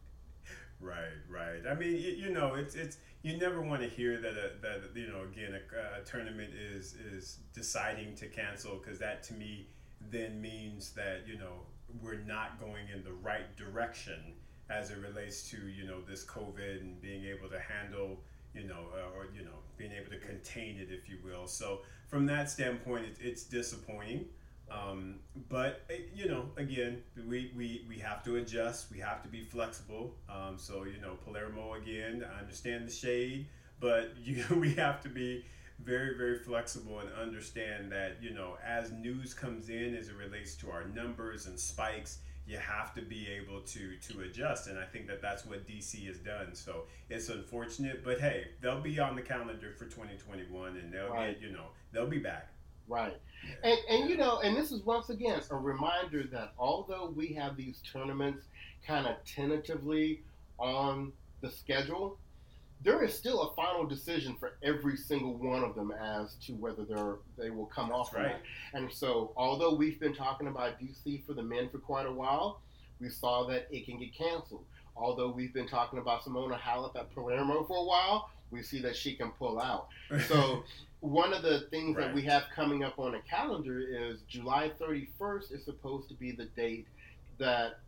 [0.80, 1.62] Right, right.
[1.70, 4.96] I mean, you, you know, it's it's you never want to hear that a, that
[4.96, 9.68] you know again a, a tournament is is deciding to cancel because that to me
[10.10, 11.68] then means that you know
[12.02, 14.34] we're not going in the right direction
[14.72, 18.20] as it relates to you know this COVID and being able to handle
[18.54, 21.48] you know uh, or you know being able to contain it if you will.
[21.48, 24.26] So from that standpoint, it, it's disappointing.
[24.70, 25.16] Um,
[25.50, 28.92] but eh, you know, again, we, we, we have to adjust.
[28.92, 30.16] We have to be flexible.
[30.30, 32.26] Um, so you know, Palermo again.
[32.36, 33.48] I understand the shade,
[33.80, 35.46] but you we have to be
[35.80, 40.56] very very flexible and understand that you know as news comes in as it relates
[40.56, 44.84] to our numbers and spikes you have to be able to to adjust and i
[44.86, 49.16] think that that's what dc has done so it's unfortunate but hey they'll be on
[49.16, 51.40] the calendar for 2021 and they'll Right.
[51.40, 52.48] get you know they'll be back
[52.88, 53.16] Right.
[53.64, 57.56] And, and you know, and this is once again a reminder that although we have
[57.56, 58.48] these tournaments
[58.86, 60.22] kind of tentatively
[60.60, 62.18] on the schedule,
[62.84, 66.84] there is still a final decision for every single one of them as to whether
[66.84, 68.32] they're they will come That's off or right.
[68.32, 68.42] not.
[68.74, 72.62] And so, although we've been talking about DC for the men for quite a while,
[73.00, 74.66] we saw that it can get canceled.
[74.96, 78.96] Although we've been talking about Simona Halep at Palermo for a while, we see that
[78.96, 79.88] she can pull out.
[80.28, 80.64] So
[81.00, 85.54] one of the things that we have coming up on the calendar is July 31st
[85.54, 86.88] is supposed to be the date
[87.40, 87.80] that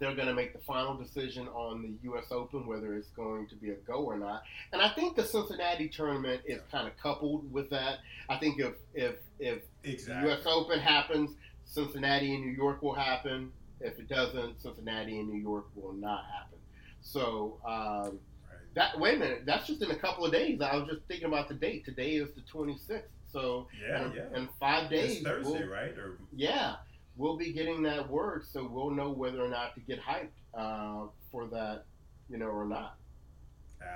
[0.00, 2.26] they're going to make the final decision on the U.S.
[2.30, 4.42] Open, whether it's going to be a go or not.
[4.72, 7.98] And I think the Cincinnati tournament is kind of coupled with that.
[8.28, 10.46] I think if if if exactly the U.S.
[10.46, 11.30] Open happens,
[11.64, 13.52] Cincinnati and New York will happen.
[13.80, 16.58] If it doesn't, Cincinnati and New York will not happen.
[17.02, 18.60] So um, Right.
[18.74, 20.60] that wait a minute, that's just in a couple of days.
[20.60, 21.84] I was just thinking about the date.
[21.84, 23.02] Today is the 26th.
[23.32, 26.76] So yeah in, yeah in five days, it's thursday we'll- right or yeah,
[27.16, 31.06] we'll be getting that word, so we'll know whether or not to get hyped uh,
[31.30, 31.84] for that,
[32.28, 32.96] you know, or not.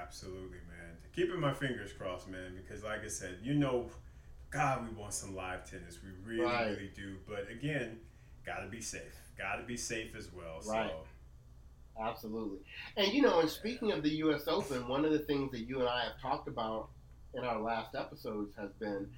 [0.02, 0.96] Absolutely, man.
[1.14, 3.90] Keeping my fingers crossed, man, because like I said, you know,
[4.50, 5.98] God, we want some live tennis.
[6.02, 6.66] We really, Right.
[6.70, 7.16] really do.
[7.28, 7.98] But again,
[8.44, 9.16] got to be safe.
[9.38, 10.60] Got to be safe as well.
[10.66, 10.90] Right.
[10.90, 11.04] So,
[12.02, 12.58] Absolutely.
[12.96, 14.44] And you know, and speaking of the U.S.
[14.48, 16.88] Open, one of the things that you and I have talked about
[17.34, 19.08] in our last episodes has been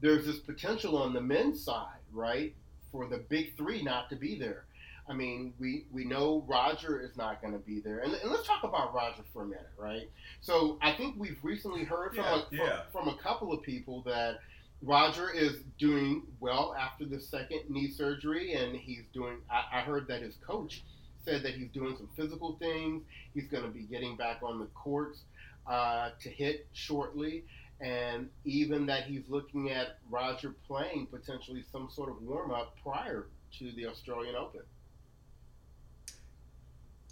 [0.00, 2.54] there's this potential on the men's side, right,
[2.92, 4.64] for the big three not to be there.
[5.08, 8.00] I mean, we, we know Roger is not going to be there.
[8.00, 10.08] And, and let's talk about Roger for a minute, right?
[10.42, 12.80] So I think we've recently heard from, Yeah, a, yeah.
[12.92, 14.40] from, from a couple of people that
[14.82, 19.38] Roger is doing well after the second knee surgery, and he's doing.
[19.50, 20.82] I, I heard that his coach
[21.24, 23.02] said that he's doing some physical things.
[23.34, 25.20] He's going to be getting back on the courts
[25.66, 27.44] uh, to hit shortly,
[27.80, 33.26] and even that he's looking at Roger playing potentially some sort of warm up prior
[33.58, 34.62] to the Australian Open.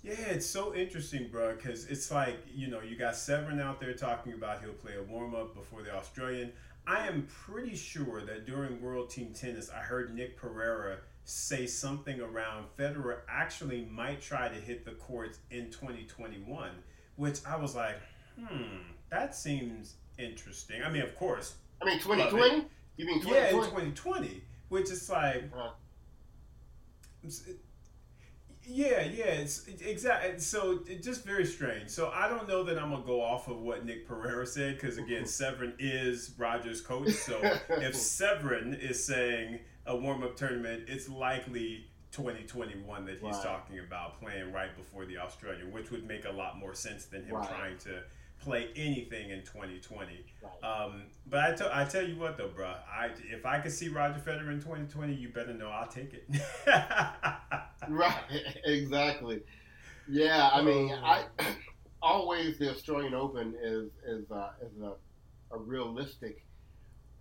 [0.02, 3.94] yeah, it's so interesting, bro, because it's like, you know, you got Severin out there
[3.94, 6.52] talking about he'll play a warm up before the Australian.
[6.86, 12.20] I am pretty sure that during World Team Tennis, I heard Nick Pereira say something
[12.20, 16.70] around Federer actually might try to hit the courts in 2021,
[17.16, 17.96] which I was like,
[18.38, 18.78] hmm,
[19.10, 20.82] that seems interesting.
[20.82, 22.64] I mean, of course, I mean, 2020.
[22.96, 23.34] You mean 2020?
[23.34, 23.90] yeah, in 2020?
[23.92, 25.70] 2020, which is like, Uh.
[28.68, 30.38] yeah, yeah, it's exactly.
[30.40, 31.88] So it just very strange.
[31.90, 34.98] So I don't know that I'm gonna go off of what Nick Pereira said because
[34.98, 37.10] again, Severin is Rogers' coach.
[37.12, 43.42] So if Severin is saying a warm up tournament, it's likely 2021 that he's Right.
[43.42, 47.24] talking about playing right before the Australian, which would make a lot more sense than
[47.24, 47.48] him Right.
[47.48, 48.02] trying to
[48.40, 50.24] play anything in 2020.
[50.42, 50.68] Right.
[50.68, 52.66] Um, but I tell I tell you what though, bro.
[52.66, 56.28] I if I could see Roger Federer in 2020, you better know I'll take it.
[57.88, 58.22] Right,
[58.64, 59.42] exactly.
[60.08, 61.04] Yeah, I mean, Oh.
[61.04, 61.24] I
[62.02, 64.94] always the Australian Open is is uh, is a,
[65.54, 66.44] a realistic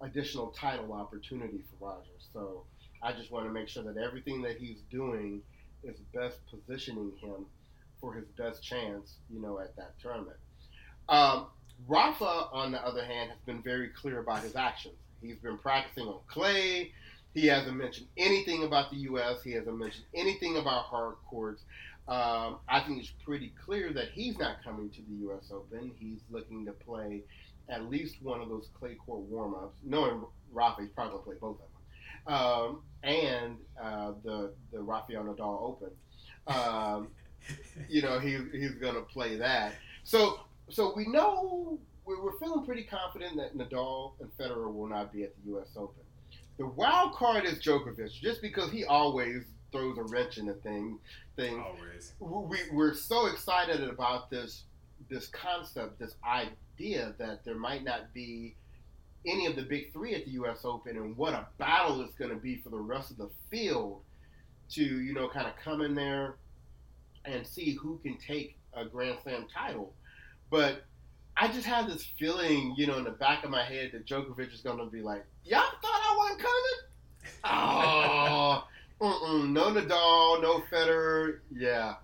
[0.01, 2.12] additional title opportunity for Roger.
[2.34, 2.65] So
[3.01, 5.41] I just want to make sure that everything that he's doing
[5.84, 7.45] is best positioning him
[8.01, 10.38] for his best chance, you know, at that tournament.
[11.09, 11.47] Um,
[11.87, 14.95] Rafa, on the other hand, has been very clear about his actions.
[15.21, 16.91] He's been practicing on clay.
[17.33, 19.43] He hasn't mentioned anything about the U.S.
[19.43, 21.63] He hasn't mentioned anything about hard courts.
[22.07, 25.51] Um, I think it's pretty clear that he's not coming to the U.S.
[25.51, 25.91] Open.
[25.99, 27.23] He's looking to play
[27.67, 29.75] at least one of those clay court warm-ups.
[29.83, 31.75] Knowing Rafa, he's probably going to play both of them.
[32.27, 35.91] Um, and uh, the the Rafael Nadal Open.
[36.47, 37.09] Um,
[37.89, 39.73] you know, he, he's going to play that.
[40.03, 40.39] So
[40.69, 45.23] so we know we're, we're feeling pretty confident that Nadal and Federer will not be
[45.23, 45.69] at the U.S.
[45.75, 46.04] Open.
[46.58, 50.99] The wild card is Djokovic, just because he always throws a wrench in the thing.
[51.36, 52.13] Thing Always.
[52.19, 54.63] we, we're so excited about this
[55.10, 58.56] this concept, this idea that there might not be
[59.28, 60.62] any of the big three at the U.S.
[60.63, 64.01] Open, and what a battle it's going to be for the rest of the field
[64.69, 66.38] to you know kind of come in there
[67.25, 69.93] and see who can take a Grand Slam title.
[70.55, 70.85] But
[71.35, 74.53] I just have this feeling, you know, in the back of my head that Djokovic
[74.53, 76.53] is going to be like, "Y'all thought I wasn't coming?
[77.47, 78.67] Oh,
[79.01, 81.39] mm-mm, no Nadal, no Federer.
[81.51, 81.95] Yeah,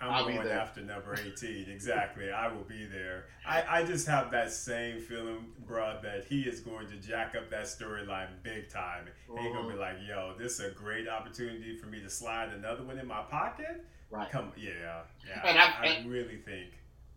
[0.00, 0.58] I'm I'll be going there.
[0.58, 1.66] after number 18.
[1.68, 2.30] Exactly.
[2.30, 3.26] I will be there.
[3.46, 7.50] I, I just have that same feeling, bruh, that he is going to jack up
[7.50, 9.06] that storyline big time.
[9.28, 9.76] And he's going to mm-hmm.
[9.76, 13.06] be like, yo, this is a great opportunity for me to slide another one in
[13.06, 13.84] my pocket.
[14.10, 14.30] right.
[14.30, 15.00] Come, yeah.
[15.26, 15.42] Yeah.
[15.44, 16.72] And I, I- I really think.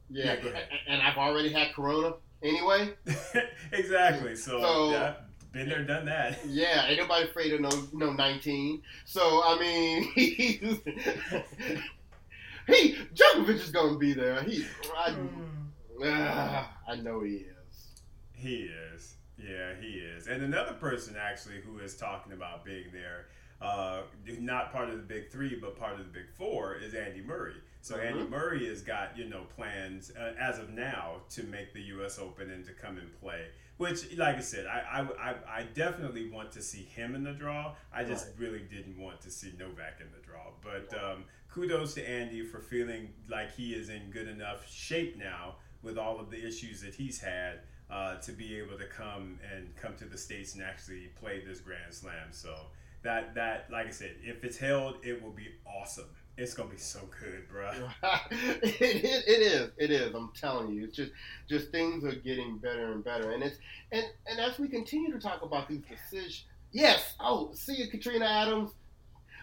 [0.10, 2.93] Yeah, Yeah, and I've already had Corona anyway.
[3.72, 4.36] exactly.
[4.36, 5.13] So, So- yeah,
[5.52, 6.39] been there, done that.
[6.48, 8.82] Yeah, ain't nobody afraid of no no nineteen.
[9.06, 10.80] So I mean, he's,
[12.67, 14.43] he Djokovic is gonna be there.
[14.43, 15.15] He, I,
[16.06, 17.88] ah, I know he is.
[18.34, 19.15] He is.
[19.38, 20.28] Yeah, he is.
[20.28, 23.28] And another person actually who is talking about being there,
[23.62, 24.02] uh,
[24.39, 27.56] not part of the big three, but part of the big four, is Andy Murray.
[27.82, 28.06] So Mhm.
[28.06, 32.19] Andy Murray has got you know plans uh, as of now to make the U.S.
[32.19, 33.48] Open and to come and play.
[33.78, 37.32] Which, like I said, I, I, I, I definitely want to see him in the
[37.32, 37.76] draw.
[37.93, 38.39] I just Right.
[38.39, 40.52] really didn't want to see Novak in the draw.
[40.62, 45.55] But um, kudos to Andy for feeling like he is in good enough shape now
[45.82, 49.74] with all of the issues that he's had uh, to be able to come and
[49.78, 52.28] come to the states and actually play this Grand Slam.
[52.32, 52.53] So
[53.04, 56.10] that that like I said, if it's held, it will be awesome.
[56.38, 57.72] It's gonna be so good, bro.
[58.32, 59.72] it, it, it is.
[59.78, 60.14] It is.
[60.16, 60.86] I'm telling you.
[60.86, 61.12] It's just
[61.50, 63.58] just things are getting better and better, and it's
[63.91, 67.16] and and as we continue to talk about these decisions, yes.
[67.20, 68.72] Oh, see you, Katrina Adams.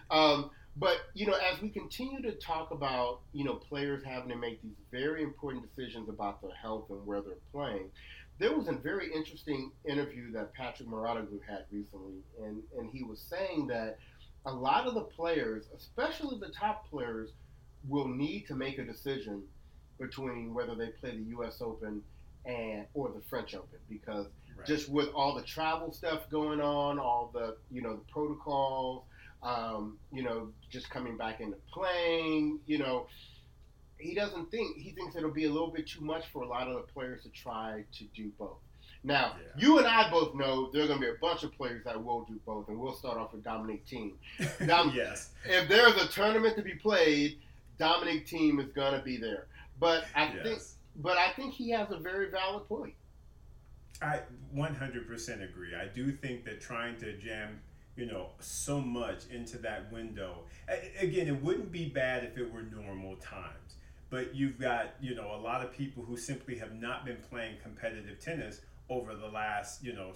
[0.09, 4.35] Um, But you know, as we continue to talk about you know players having to
[4.35, 7.89] make these very important decisions about their health and where they're playing,
[8.39, 13.19] there was a very interesting interview that Patrick Mouratoglou had recently, and and he was
[13.19, 13.97] saying that
[14.45, 17.31] a lot of the players, especially the top players,
[17.87, 19.43] will need to make a decision
[19.99, 21.61] between whether they play the U.S.
[21.61, 22.01] Open
[22.45, 24.27] and or the French Open because
[24.57, 24.65] right.
[24.67, 29.03] just with all the travel stuff going on, all the you know the protocols,
[29.43, 33.07] um, you know, just coming back into playing, you know,
[33.99, 36.67] he doesn't think he thinks it'll be a little bit too much for a lot
[36.67, 38.57] of the players to try to do both.
[39.03, 39.61] Now, yeah.
[39.61, 42.03] you and I both know there are going to be a bunch of players that
[42.03, 44.13] will do both, and we'll start off with Dominic Thiem.
[44.67, 45.29] Dom- yes.
[45.45, 47.37] If there's a tournament to be played,
[47.77, 49.47] Dominic Thiem is going to be there.
[49.79, 50.43] But I yes.
[50.43, 50.61] think,
[50.97, 52.95] but I think he has a very valid point.
[54.01, 54.21] I
[54.55, 55.75] 100% agree.
[55.75, 57.59] I do think that trying to jam,
[57.95, 60.39] you know, so much into that window.
[60.99, 63.75] Again, it wouldn't be bad if it were normal times.
[64.09, 67.57] But you've got, you know, a lot of people who simply have not been playing
[67.61, 70.13] competitive tennis over the last, you know,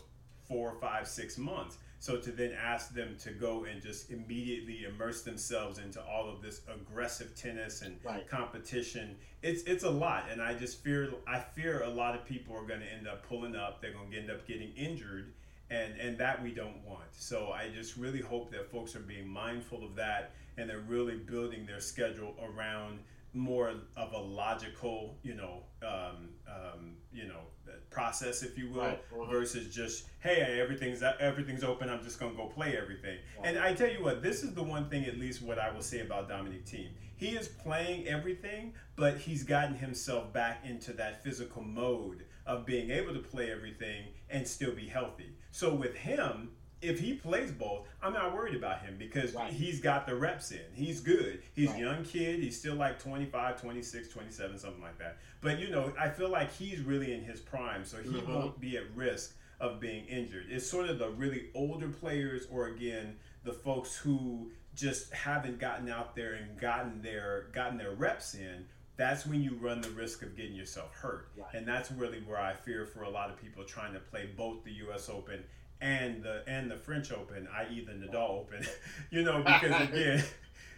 [0.47, 1.77] four, five, six months.
[1.99, 6.41] So to then ask them to go and just immediately immerse themselves into all of
[6.41, 8.27] this aggressive tennis and right.
[8.27, 10.25] competition, it's it's a lot.
[10.31, 13.27] And I just fear I fear a lot of people are going to end up
[13.27, 13.81] pulling up.
[13.81, 15.33] They're going to end up getting injured,
[15.69, 17.05] and and that we don't want.
[17.11, 21.17] So I just really hope that folks are being mindful of that and they're really
[21.17, 22.99] building their schedule around
[23.33, 27.41] more of a logical, you know, um, um, you know,
[27.89, 29.11] process, if you will, right.
[29.11, 29.31] mm-hmm.
[29.31, 31.89] versus just hey, everything's everything's open.
[31.89, 33.17] I'm just gonna go play everything.
[33.37, 33.47] Right.
[33.47, 35.81] And I tell you what, this is the one thing, at least, what I will
[35.81, 36.89] say about Dominic Thiem.
[37.15, 42.89] He is playing everything, but he's gotten himself back into that physical mode of being
[42.89, 45.35] able to play everything and still be healthy.
[45.51, 46.49] So with him,
[46.81, 49.51] if he plays both, I'm not worried about him because right.
[49.51, 50.59] he's got the reps in.
[50.73, 51.41] He's good.
[51.53, 51.77] He's right.
[51.77, 52.39] a young kid.
[52.39, 55.17] He's still like 25, 26, 27, something like that.
[55.41, 58.33] But, you know, I feel like he's really in his prime, so he mm-hmm.
[58.33, 60.45] won't be at risk of being injured.
[60.49, 65.89] It's sort of the really older players or, again, the folks who just haven't gotten
[65.89, 68.65] out there and gotten their gotten their reps in
[69.01, 71.29] that's when you run the risk of getting yourself hurt.
[71.35, 71.55] Right.
[71.55, 74.63] And that's really where I fear for a lot of people trying to play both
[74.63, 75.43] the US Open
[75.81, 77.85] and the and the French Open, i.e.
[77.85, 78.65] the Nadal Open,
[79.09, 80.23] you know, because again,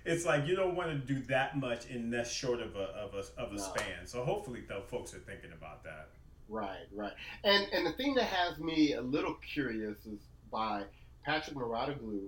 [0.05, 3.13] it's like you don't want to do that much in that short of a of
[3.13, 3.61] a, of a no.
[3.61, 4.05] span.
[4.05, 6.09] So hopefully, the folks are thinking about that.
[6.49, 10.19] Right, right, and and the thing that has me a little curious is
[10.51, 10.83] by
[11.25, 12.27] Patrick Mouratoglou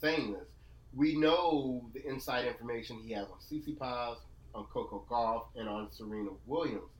[0.00, 0.48] saying this.
[0.94, 4.16] We know the inside information he has on Tsitsipas,
[4.54, 6.90] on Coco Gauff, and on Serena Williams.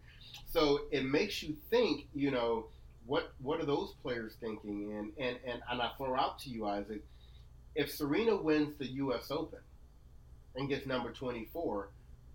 [0.47, 2.69] So it makes you think, you know,
[3.07, 4.93] what what are those players thinking?
[4.93, 7.05] And and and, and I throw out to you, Isaac,
[7.75, 9.31] if Serena wins the U.S.
[9.31, 9.61] Open
[10.57, 11.91] and gets number twenty four,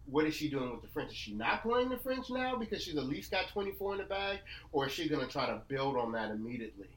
[0.06, 1.12] what is she doing with the French?
[1.12, 4.00] Is she not playing the French now because she's at least got twenty four in
[4.00, 4.40] the bag,
[4.72, 6.90] or is she going to try to build on that immediately?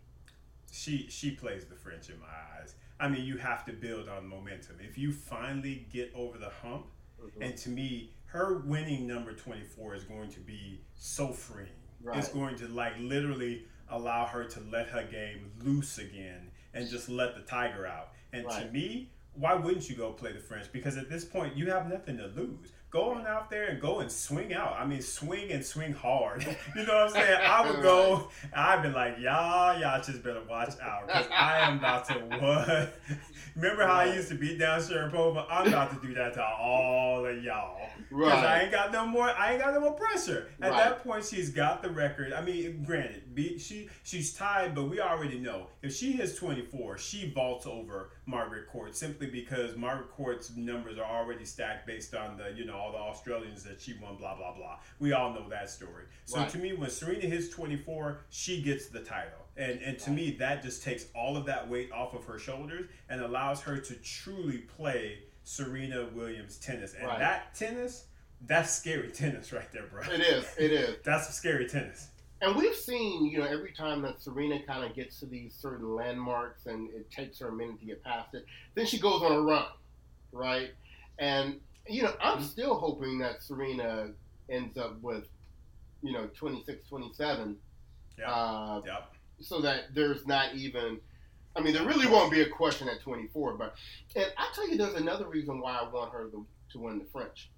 [0.73, 2.27] She she plays the French in my
[2.61, 2.75] eyes.
[2.99, 4.77] I mean, you have to build on momentum.
[4.87, 6.87] If you finally get over the hump,
[7.23, 7.43] mm-hmm.
[7.43, 11.69] and to me, her winning number 24 is going to be so freeing
[12.03, 12.19] right.
[12.19, 17.09] is going to like literally allow her to let her game loose again and just
[17.09, 18.11] let the tiger out.
[18.33, 18.67] And right.
[18.67, 20.71] to me, why wouldn't you go play the French?
[20.73, 24.01] Because at this point, you have nothing to lose go on out there and go
[24.01, 24.77] and swing out.
[24.79, 26.45] I mean, swing and swing hard.
[26.77, 27.41] you know what I'm saying?
[27.43, 28.29] I would go.
[28.53, 32.95] I've been like, y'all, y'all just better watch out because I am about to what?
[33.57, 35.47] Remember how I used to beat down Sharapova?
[35.49, 38.45] I'm about to do that to all of y'all because right.
[38.45, 39.31] I ain't got no more.
[39.31, 40.49] I ain't got no more pressure.
[40.61, 40.79] At right.
[40.79, 42.33] that point, she's got the record.
[42.33, 46.99] I mean, granted, be, she she's tied, but we already know if she hits 24,
[46.99, 52.37] she vaults over Margaret Court simply because Margaret Court's numbers are already stacked based on
[52.37, 54.79] the you know all the Australians that she won, blah blah blah.
[54.99, 56.05] We all know that story.
[56.25, 56.49] So right.
[56.49, 59.33] to me, when Serena hits 24, she gets the title.
[59.57, 60.17] And, and to right.
[60.17, 63.79] me, that just takes all of that weight off of her shoulders and allows her
[63.79, 66.95] to truly play Serena Williams tennis.
[66.95, 67.19] And right.
[67.19, 68.05] that tennis,
[68.47, 70.03] that's scary tennis right there, bro.
[70.03, 70.45] It is.
[70.59, 70.97] It is.
[71.05, 72.09] that's scary tennis.
[72.43, 75.95] And we've seen, you know, every time that Serena kind of gets to these certain
[75.95, 79.33] landmarks and it takes her a minute to get past it, then she goes on
[79.33, 79.67] a run,
[80.33, 80.71] right?
[81.19, 82.47] And, you know, I'm mm-hmm.
[82.47, 84.09] still hoping that Serena
[84.49, 85.25] ends up with,
[86.03, 87.57] you know, 26, 27.
[88.19, 88.27] Yep.
[88.27, 89.13] Uh, yep.
[89.43, 90.99] So that there's not even,
[91.57, 93.55] I mean, there really won't be a question at 24.
[93.59, 93.75] But,
[94.17, 97.07] and I tell you, there's another reason why I want her to, to win the
[97.13, 97.51] French.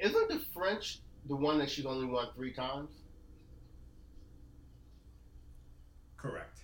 [0.00, 0.98] Isn't the French
[1.28, 2.90] the one that she's only won three times?
[6.16, 6.58] Correct.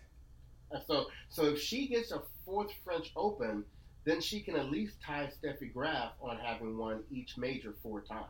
[0.87, 3.65] So, so if she gets a fourth French Open,
[4.05, 8.27] then she can at least tie Steffi Graf on having won each major four times.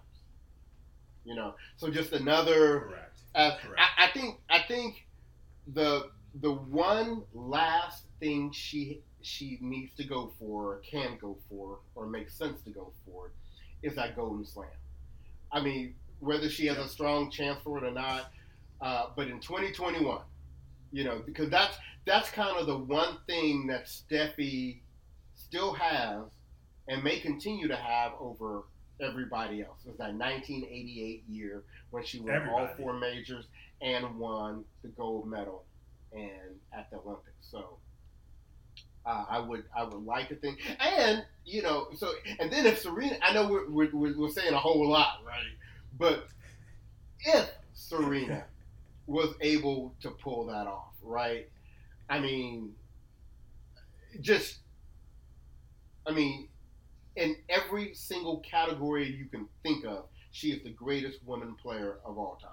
[1.24, 2.80] You know, so just another.
[2.80, 3.18] Correct.
[3.34, 3.80] Uh, Correct.
[3.96, 5.06] I, I think I think
[5.72, 6.10] the
[6.40, 12.34] the one last thing she she needs to go for, can go for, or makes
[12.34, 13.30] sense to go for,
[13.82, 14.68] is that Golden Slam.
[15.52, 18.32] I mean, whether she has a strong chance for it or not,
[18.80, 20.22] uh, but in 2021,
[20.92, 21.76] you know, because that's
[22.06, 24.80] that's kind of the one thing that Steffi
[25.34, 26.24] still has
[26.88, 28.64] and may continue to have over
[29.00, 29.78] everybody else.
[29.84, 33.46] It was that 1988 year when she won all four majors
[33.80, 35.64] and won the gold medal
[36.12, 37.48] and at the Olympics.
[37.50, 37.78] So
[39.04, 42.80] uh, I would I would like to think, and you know, so and then if
[42.80, 45.42] Serena, I know we're, we're we're saying a whole lot, right?
[45.98, 46.26] But
[47.20, 48.44] if Serena
[49.06, 51.48] was able to pull that off, right?
[52.08, 52.74] I mean,
[54.20, 54.60] just,
[56.06, 56.48] I mean,
[57.16, 62.18] in every single category you can think of, she is the greatest woman player of
[62.18, 62.50] all time.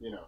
[0.00, 0.26] You know,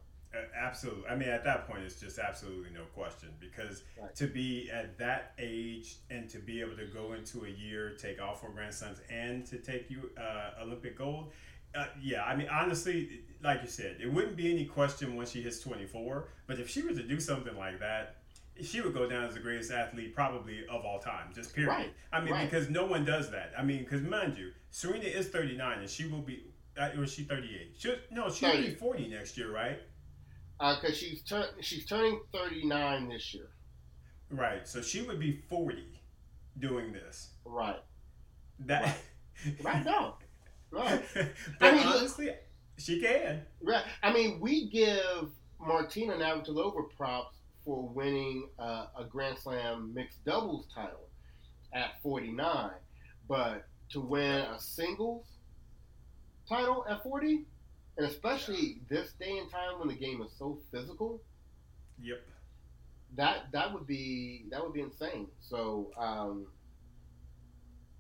[0.57, 1.07] Absolutely.
[1.09, 4.15] I mean, at that point, it's just absolutely no question because Right.
[4.15, 8.21] to be at that age and to be able to go into a year, take
[8.21, 11.33] all four grandsons, and to take you uh, Olympic gold,
[11.75, 12.23] uh, yeah.
[12.25, 16.29] I mean, honestly, like you said, it wouldn't be any question once she hits 24.
[16.47, 18.17] But if she were to do something like that,
[18.63, 21.33] she would go down as the greatest athlete probably of all time.
[21.35, 21.71] Just period.
[21.71, 21.93] Right.
[22.13, 22.49] I mean, Right.
[22.51, 23.53] because no one does that.
[23.59, 26.45] I mean, because mind you, Serena is 39 and she will be.
[26.79, 27.75] Uh, or she 38?
[27.79, 29.79] She, no, she'll be 40 next year, right?
[30.59, 33.49] because Uh, she's turn she's turning 39 this year.
[34.31, 34.67] Right.
[34.67, 35.85] So she would be 40
[36.59, 37.31] doing this.
[37.45, 37.77] Right.
[38.61, 38.97] That
[39.63, 40.17] Right now.
[40.73, 41.03] Right.
[41.15, 42.31] but I mean, look- honestly,
[42.79, 43.43] she can.
[43.63, 43.85] Right.
[44.03, 50.67] I mean, we give Martina Navratilova props for winning uh, a Grand Slam mixed doubles
[50.75, 51.09] title
[51.73, 52.71] at 49,
[53.29, 55.27] but to win a singles
[56.49, 57.45] title at 40,
[57.99, 61.21] and especially this day and time when the game is so physical,
[62.03, 62.21] Yep.
[63.17, 65.29] that that would be that would be insane.
[65.41, 66.47] So, um,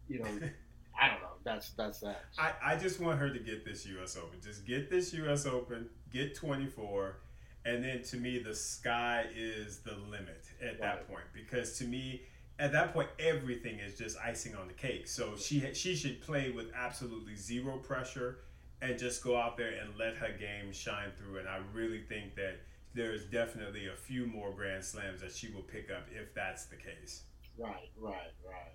[0.08, 0.28] you know,
[1.00, 1.28] I don't know.
[1.44, 2.24] That's that's that.
[2.38, 4.16] I, I just want her to get this U.S.
[4.16, 4.40] Open.
[4.42, 5.46] Just get this U.S.
[5.46, 7.16] Open, get 24,
[7.64, 11.24] and then to me, the sky is the limit at that point.
[11.32, 12.22] Because to me,
[12.58, 15.08] at that point, everything is just icing on the cake.
[15.08, 18.38] So she she should play with absolutely zero pressure
[18.80, 21.38] and just go out there and let her game shine through.
[21.38, 22.60] And I really think that
[22.94, 26.76] there's definitely a few more Grand Slams that she will pick up if that's the
[26.76, 27.22] case.
[27.58, 28.74] Right, right, right.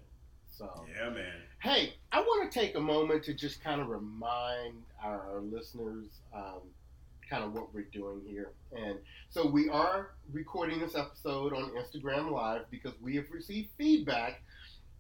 [0.58, 0.86] So.
[0.98, 1.34] Yeah, man.
[1.60, 6.62] Hey, I want to take a moment to just kind of remind our listeners um,
[7.30, 8.54] kind of what we're doing here.
[8.76, 8.98] And
[9.30, 14.42] so we are recording this episode on Instagram Live because we have received feedback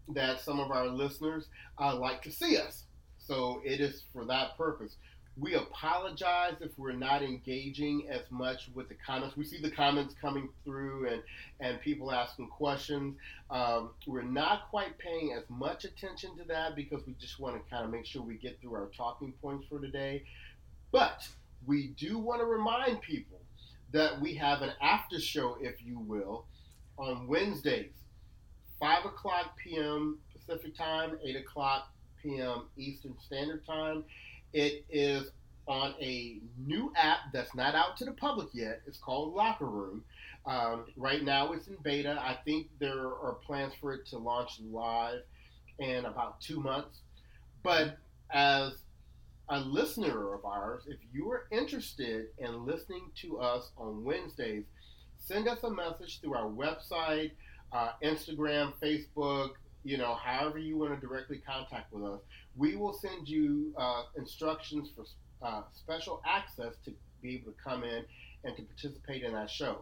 [0.10, 1.48] that some of our listeners
[1.80, 2.84] uh, like to see us.
[3.18, 4.98] So it is for that purpose.
[5.40, 9.38] We apologize if we're not engaging as much with the comments.
[9.38, 11.22] We see the comments coming through and,
[11.60, 13.18] and people asking questions.
[13.52, 17.70] Um, we're not quite paying as much attention to that because we just want to
[17.70, 20.24] kind of make sure we get through our talking points for today.
[20.92, 21.28] But
[21.68, 23.40] we do want to remind people
[23.92, 26.46] that we have an after show, if you will,
[26.98, 27.92] on Wednesdays,
[28.80, 30.18] 5 o'clock p.m.
[30.34, 31.90] Pacific time, 8 o'clock
[32.22, 32.64] p.m.
[32.76, 34.04] Eastern Standard Time.
[34.54, 35.30] It is
[35.68, 38.82] on a new app that's not out to the public yet.
[38.88, 40.04] It's called Locker Room.
[40.46, 42.18] Um, right now, it's in beta.
[42.22, 45.22] I think there are plans for it to launch live
[45.80, 47.00] in about two months.
[47.64, 47.98] But
[48.32, 48.74] as
[49.50, 54.64] a listener of ours, if you are interested in listening to us on Wednesdays,
[55.18, 57.32] send us a message through our website,
[57.74, 59.52] uh, Instagram, Facebook,
[59.84, 62.20] you know, however you want to directly contact with us.
[62.58, 65.06] We will send you uh, instructions for
[65.46, 66.92] uh, special access to
[67.22, 68.04] be able to come in
[68.44, 69.80] and to participate in that show.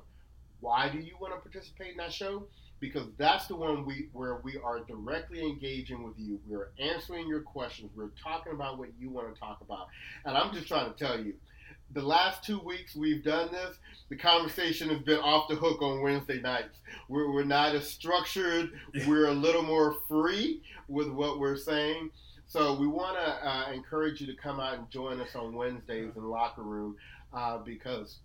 [0.59, 2.47] Why do you want to participate in that show?
[2.80, 6.39] Because that's the one we where we are directly engaging with you.
[6.45, 7.91] We're answering your questions.
[7.95, 9.88] We're talking about what you want to talk about.
[10.26, 11.34] And I'm just trying to tell you,
[11.93, 13.78] the last two weeks we've done this,
[14.09, 16.80] the conversation has been off the hook on Wednesday nights.
[17.07, 18.71] We're, we're not as structured.
[19.07, 22.09] We're a little more free with what we're saying.
[22.47, 26.11] So we want to uh, encourage you to come out and join us on Wednesdays
[26.15, 26.95] in Locker Room
[27.33, 28.19] uh, because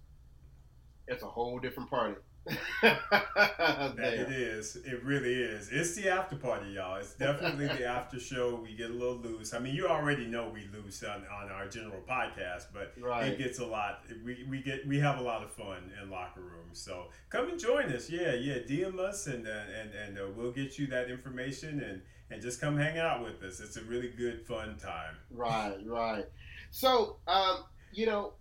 [1.08, 2.16] it's a whole different party.
[2.82, 4.76] that it is.
[4.76, 5.68] It really is.
[5.70, 6.96] It's the after party, y'all.
[6.96, 8.56] It's definitely the after show.
[8.62, 9.52] We get a little loose.
[9.52, 13.28] I mean, you already know we loose on, on our general podcast, but right.
[13.28, 14.04] it gets a lot.
[14.24, 16.80] We, we get we have a lot of fun in locker rooms.
[16.80, 18.08] So come and join us.
[18.08, 18.58] Yeah, yeah.
[18.58, 22.60] DM us and uh, and and uh, we'll get you that information and and just
[22.60, 23.60] come hang out with us.
[23.60, 25.16] It's a really good fun time.
[25.30, 26.26] Right, right.
[26.70, 28.34] So um, you know,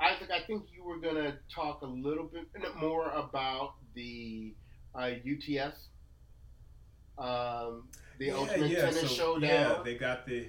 [0.00, 2.46] Isaac, I think you were going to talk a little bit
[2.80, 4.54] more about the
[4.94, 5.88] uh, UTS,
[7.18, 8.80] um, the yeah, Ultimate yeah.
[8.80, 9.42] Tennis so, Showdown.
[9.42, 10.48] Yeah, they got the.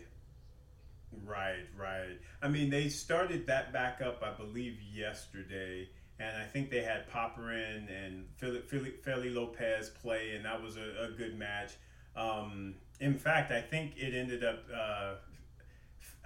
[1.26, 2.20] Right, right.
[2.42, 5.88] I mean, they started that back up, I believe, yesterday.
[6.20, 10.78] And I think they had Popyrin and Philip Philip Feli Lopez play, and that was
[10.78, 11.74] a, a good match.
[12.16, 15.16] Um, in fact, I think it ended up uh,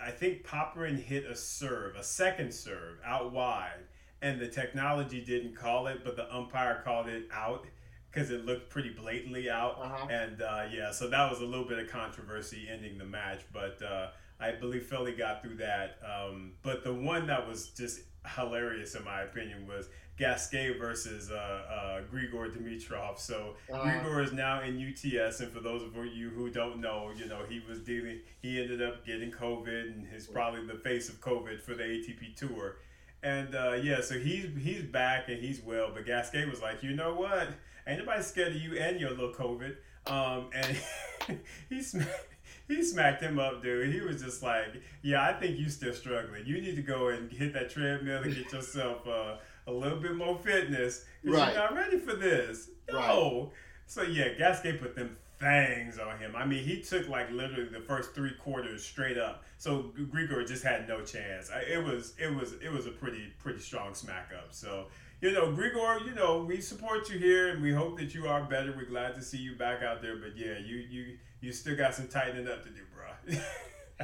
[0.02, 3.84] I think Popyrin hit a serve, a second serve out wide,
[4.22, 7.66] and the technology didn't call it, but the umpire called it out
[8.10, 9.78] because it looked pretty blatantly out.
[9.80, 10.08] Uh-huh.
[10.10, 13.82] And uh, yeah, so that was a little bit of controversy ending the match, but
[13.82, 14.08] uh,
[14.40, 16.00] I believe Philly got through that.
[16.04, 18.02] Um, but the one that was just
[18.36, 23.18] hilarious, in my opinion, was Gasquet versus uh, uh, Grigor Dimitrov.
[23.18, 27.12] So uh, Grigor is now in UTS, and for those of you who don't know,
[27.16, 28.20] you know he was dealing.
[28.42, 32.36] He ended up getting COVID, and is probably the face of COVID for the ATP
[32.36, 32.78] Tour.
[33.24, 35.92] And uh, yeah, so he's he's back and he's well.
[35.94, 37.50] But Gasquet was like, you know what?
[37.88, 39.76] Ain't nobody scared of you and your little COVID.
[40.08, 41.40] Um, and
[41.70, 42.28] he smacked,
[42.70, 43.94] he smacked him up, dude.
[43.94, 46.46] He was just like, yeah, I think you still struggling.
[46.46, 49.06] You need to go and hit that treadmill and get yourself.
[49.06, 49.36] Uh,
[49.70, 51.54] a little bit more fitness because right.
[51.54, 52.70] you're not ready for this.
[52.92, 52.98] No.
[52.98, 53.50] Right.
[53.86, 56.36] So yeah, Gasquet put them things on him.
[56.36, 59.44] I mean, he took like literally the first three quarters straight up.
[59.58, 61.50] So Grigor just had no chance.
[61.70, 64.50] It was it was it was a pretty pretty strong smack up.
[64.52, 64.88] So
[65.22, 68.44] you know, Grigor, you know, we support you here and we hope that you are
[68.44, 68.74] better.
[68.76, 70.18] We're glad to see you back out there.
[70.18, 73.40] But yeah, you you you still got some tightening up to do, bro.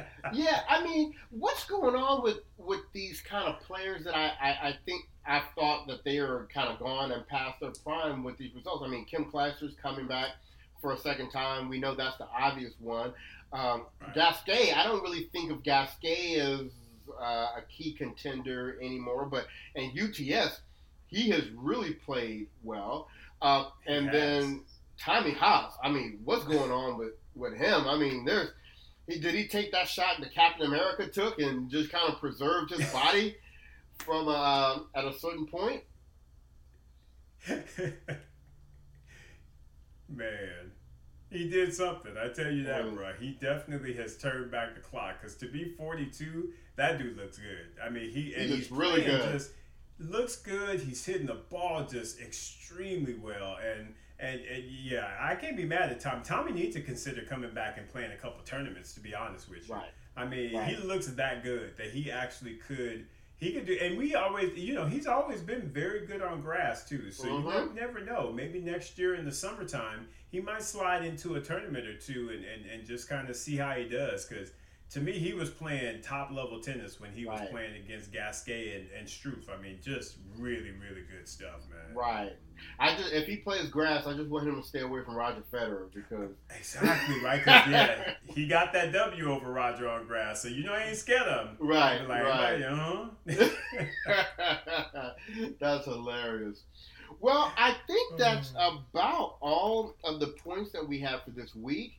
[0.32, 4.50] yeah, I mean, what's going on with with these kind of players that I, I,
[4.68, 8.36] I think I thought that they are kind of gone and past their prime with
[8.38, 8.82] these results.
[8.84, 10.30] I mean, Kim Clijsters coming back
[10.80, 11.68] for a second time.
[11.68, 13.12] We know that's the obvious one.
[13.52, 14.14] Um, right.
[14.14, 16.70] Gasquet, I don't really think of Gasquet as
[17.20, 20.60] uh, a key contender anymore, but and UTS,
[21.06, 23.08] he has really played well.
[23.42, 24.64] Uh, and then
[24.98, 27.86] Tommy Haas, I mean, what's going on with, with him?
[27.86, 28.50] I mean, there's
[29.06, 32.72] he, did he take that shot that Captain America took and just kind of preserved
[32.72, 33.36] his body
[33.98, 35.82] from uh, at a certain point?
[40.08, 40.72] Man,
[41.30, 42.12] he did something.
[42.18, 43.12] I tell you that, bro.
[43.20, 45.22] He definitely has turned back the clock.
[45.22, 47.68] Cause to be 42, that dude looks good.
[47.84, 49.32] I mean, he and he he's really good.
[49.32, 49.50] Just
[49.98, 50.80] looks good.
[50.80, 55.90] He's hitting the ball just extremely well, and and, and, yeah, I can't be mad
[55.90, 56.22] at Tommy.
[56.24, 58.94] Tommy needs to consider coming back and playing a couple tournaments.
[58.94, 59.90] To be honest with you, right?
[60.16, 60.68] I mean, right.
[60.68, 63.06] he looks that good that he actually could.
[63.38, 66.88] He could do, and we always, you know, he's always been very good on grass
[66.88, 67.10] too.
[67.10, 67.48] So mm-hmm.
[67.48, 68.32] you never know.
[68.32, 72.42] Maybe next year in the summertime, he might slide into a tournament or two and,
[72.44, 74.24] and, and just kind of see how he does.
[74.24, 74.52] Because
[74.90, 77.50] to me, he was playing top level tennis when he was right.
[77.50, 79.50] playing against Gasquet and, and Struff.
[79.52, 81.96] I mean, just really, really good stuff, man.
[81.96, 82.36] Right.
[82.78, 85.42] I just if he plays grass, I just want him to stay away from Roger
[85.52, 87.42] Federer because exactly right.
[87.42, 90.96] Cause, yeah, he got that W over Roger on grass, so you know I ain't
[90.96, 91.56] scared of him.
[91.58, 92.62] Right, like, right.
[92.62, 93.06] uh-huh.
[95.60, 96.62] that's hilarious.
[97.20, 98.80] Well, I think that's mm.
[98.92, 101.94] about all of the points that we have for this week.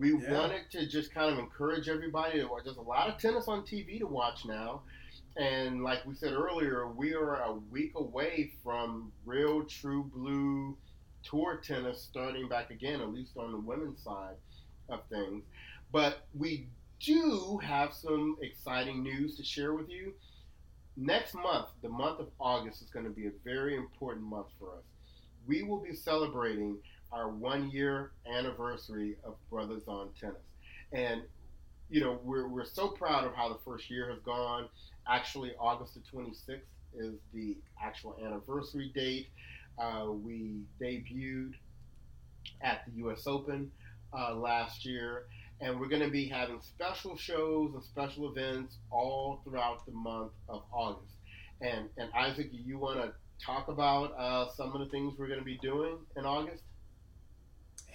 [0.00, 0.32] We yeah.
[0.32, 2.38] wanted to just kind of encourage everybody.
[2.64, 4.80] There's a lot of tennis on TV to watch now.
[5.36, 10.74] And like we said earlier, we are a week away from real, true blue
[11.22, 14.36] tour tennis starting back again, at least on the women's side
[14.88, 15.44] of things.
[15.92, 20.14] But we do have some exciting news to share with you.
[20.96, 24.70] Next month, the month of August, is going to be a very important month for
[24.70, 24.84] us.
[25.46, 26.78] We will be celebrating
[27.12, 30.36] our one year anniversary of Bruthas on Tennis.
[30.92, 31.22] And,
[31.88, 34.68] you know, we're, we're so proud of how the first year has gone.
[35.08, 36.60] Actually, August the 26th
[36.98, 39.28] is the actual anniversary date.
[39.78, 41.52] Uh, we debuted
[42.60, 43.26] at the U.S.
[43.26, 43.70] Open
[44.16, 45.24] uh, last year,
[45.60, 50.32] and we're going to be having special shows and special events all throughout the month
[50.48, 51.14] of August.
[51.60, 53.12] And and Isaac, you want to
[53.44, 56.62] talk about uh, some of the things we're going to be doing in August?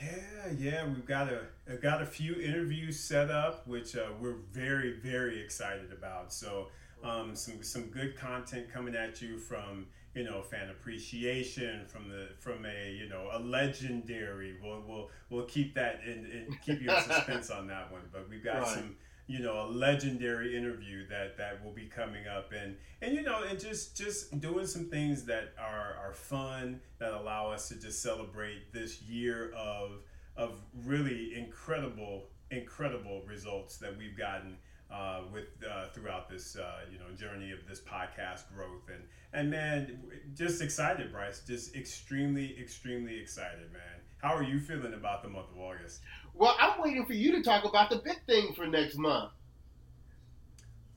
[0.02, 4.38] Yeah, yeah, we've got a we've got a few interviews set up, which uh, we're
[4.52, 6.34] very very excited about.
[6.34, 6.68] So
[7.04, 12.30] um, some some good content coming at you from you know fan appreciation from the
[12.40, 14.56] from a you know a legendary.
[14.62, 18.02] We'll we'll we'll keep that in, in keep you in suspense on that one.
[18.12, 18.68] But we've got right.
[18.68, 18.96] some
[19.28, 22.52] you know a legendary interview that that will be coming up.
[22.52, 27.14] And and you know and just just doing some things that are are fun that
[27.14, 29.92] allow us to just celebrate this year of
[30.38, 34.58] of really incredible incredible results that we've gotten
[34.92, 38.90] uh, with uh, throughout this uh, you know journey of this podcast growth.
[38.94, 39.04] And
[39.34, 40.00] and man
[40.36, 41.42] just excited Bryce.
[41.46, 43.82] Just extremely extremely excited man.
[44.22, 46.02] How are you feeling about the month of August
[46.36, 49.32] well I'm waiting for you to talk about the big thing for next month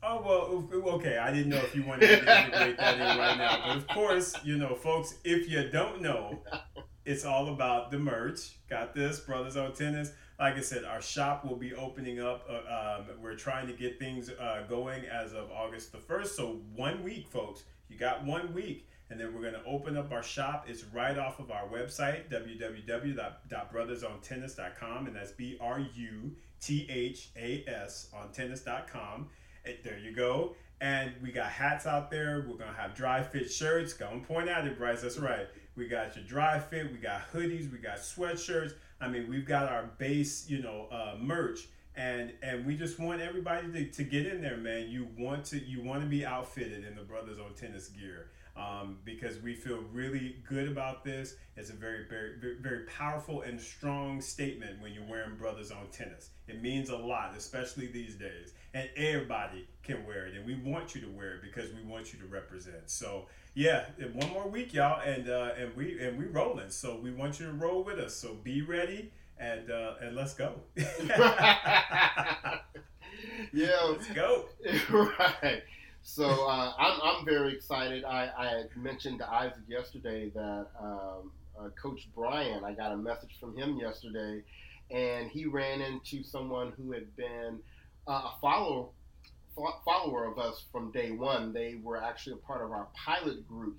[0.00, 0.22] Oh
[0.70, 1.18] well, okay.
[1.18, 4.32] I didn't know if you wanted to integrate that in right now, but of course,
[4.44, 5.16] you know, folks.
[5.24, 6.38] If you don't know,
[7.04, 8.58] it's all about the merch.
[8.70, 12.48] Got this, Bruthas on Tennis like I said, our shop will be opening up.
[12.48, 16.28] Uh, um, we're trying to get things uh, going as of August the 1st.
[16.28, 17.64] So, one week, folks.
[17.88, 18.87] You got one week.
[19.10, 20.66] And then we're going to open up our shop.
[20.68, 25.06] It's right off of our website, www.bruthasontennis.com.
[25.06, 29.28] And that's B R U T H A S on tennis.com.
[29.84, 30.54] There you go.
[30.80, 32.46] And we got hats out there.
[32.48, 33.92] We're going to have dry fit shirts.
[33.92, 35.02] Go and point at it, Bryce.
[35.02, 35.46] That's right.
[35.74, 36.90] We got your dry fit.
[36.92, 37.70] We got hoodies.
[37.70, 38.72] We got sweatshirts.
[39.00, 43.20] I mean, we've got our base, you know, uh, merch, and and we just want
[43.20, 44.88] everybody to, to get in there, man.
[44.88, 48.30] You want to you want to be outfitted in the Bruthas on Tennis gear.
[48.58, 51.36] Um, because we feel really good about this.
[51.56, 56.30] It's a very, very, very powerful and strong statement when you're wearing Bruthas on Tennis.
[56.48, 58.54] It means a lot, especially these days.
[58.74, 62.12] And everybody can wear it, and we want you to wear it because we want
[62.12, 62.90] you to represent.
[62.90, 66.70] So yeah, one more week, y'all, and uh, and we and we rolling.
[66.70, 68.14] So we want you to roll with us.
[68.14, 70.54] So be ready and uh, and let's go.
[70.76, 72.60] yeah,
[73.52, 74.44] let's go.
[74.90, 75.62] right.
[76.08, 78.02] So uh, I'm I'm very excited.
[78.02, 82.64] I, I mentioned to Isaac yesterday that um, uh, Coach Brian.
[82.64, 84.42] I got a message from him yesterday,
[84.90, 87.58] and he ran into someone who had been
[88.08, 88.88] uh, a follower
[89.84, 91.52] follower of us from day one.
[91.52, 93.76] They were actually a part of our pilot group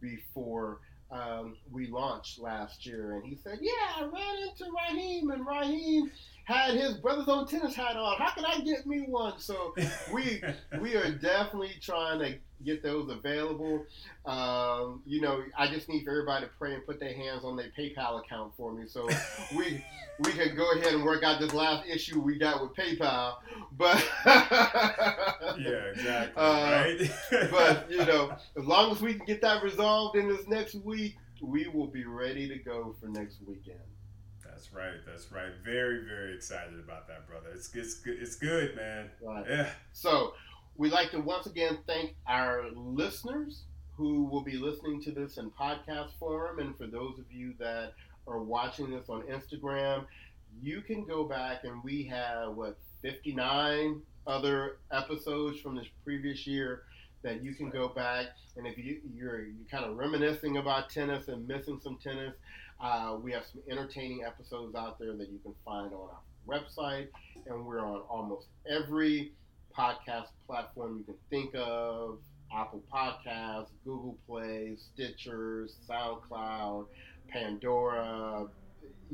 [0.00, 0.78] before
[1.10, 3.16] um, we launched last year.
[3.16, 6.10] And he said, Yeah, I ran into Raheem, and Raheem
[6.46, 8.16] had his Bruthas on Tennis hat on.
[8.18, 9.34] How can I get me one?
[9.38, 9.74] So
[10.12, 10.40] we
[10.80, 13.84] we are definitely trying to get those available.
[14.24, 17.56] Um, you know, I just need for everybody to pray and put their hands on
[17.56, 19.08] their PayPal account for me, so
[19.56, 19.84] we
[20.20, 23.34] we can go ahead and work out this last issue we got with PayPal.
[23.76, 26.42] But yeah, exactly.
[26.42, 27.10] Uh, right.
[27.50, 31.16] but you know, as long as we can get that resolved in this next week,
[31.42, 33.80] we will be ready to go for next weekend.
[34.56, 34.94] That's right.
[35.04, 35.50] That's right.
[35.62, 37.48] Very, very excited about that, brother.
[37.54, 38.16] It's it's good.
[38.18, 39.10] It's good, man.
[39.20, 39.44] Right.
[39.46, 39.68] Yeah.
[39.92, 40.32] So
[40.78, 43.64] we'd like to once again thank our listeners
[43.98, 47.92] who will be listening to this in podcast form, and for those of you that
[48.26, 50.06] are watching this on Instagram,
[50.62, 56.84] you can go back and we have what 59 other episodes from this previous year
[57.22, 61.28] that you can go back and if you, you're, you're kind of reminiscing about tennis
[61.28, 62.34] and missing some tennis
[62.80, 67.08] uh, we have some entertaining episodes out there that you can find on our website,
[67.46, 69.32] and we're on almost every
[69.76, 72.18] podcast platform you can think of
[72.54, 76.86] Apple Podcasts, Google Play, Stitchers, SoundCloud,
[77.28, 78.46] Pandora,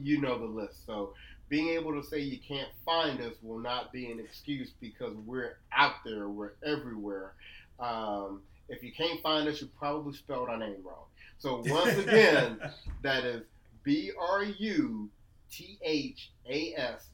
[0.01, 0.87] you know the list.
[0.87, 1.15] So
[1.49, 5.59] being able to say you can't find us will not be an excuse because we're
[5.73, 7.35] out there, we're everywhere.
[7.79, 11.05] Um, if you can't find us, you probably spelled our name wrong.
[11.39, 12.59] So once again,
[13.03, 13.43] that is
[13.83, 15.11] B R U
[15.51, 17.09] T H A S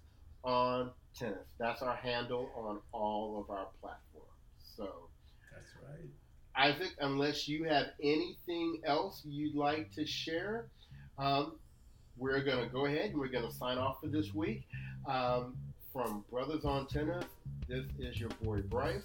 [0.45, 1.47] on tennis.
[1.59, 4.29] That's our handle on all of our platforms.
[4.77, 5.09] So
[5.53, 6.09] that's right.
[6.57, 10.67] Isaac, unless you have anything else you'd like to share,
[11.19, 11.57] um,
[12.17, 14.67] we're going to go ahead and we're going to sign off for this week.
[15.07, 15.57] Um,
[15.93, 17.25] from Bruthas on Tennis,
[17.69, 19.03] this is your boy Bryce.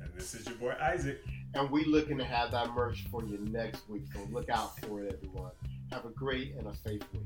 [0.00, 1.20] And this is your boy Isaac.
[1.54, 4.02] And we're looking to have that merch for you next week.
[4.12, 5.52] So look out for it, everyone.
[5.96, 7.22] Have a great and a safe week.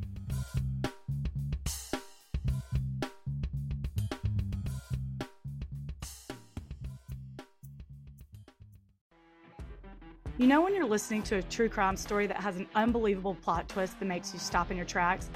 [10.38, 13.68] You know, when you're listening to a true crime story that has an unbelievable plot
[13.68, 15.30] twist that makes you stop in your tracks?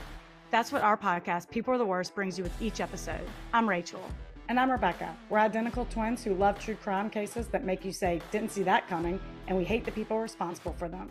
[0.52, 3.28] That's what our podcast, People Are the Worst, brings you with each episode.
[3.52, 4.08] I'm Rachel.
[4.48, 5.12] And I'm Rebecca.
[5.28, 8.86] We're identical twins who love true crime cases that make you say, didn't see that
[8.86, 9.18] coming,
[9.48, 11.10] and we hate the people responsible for them.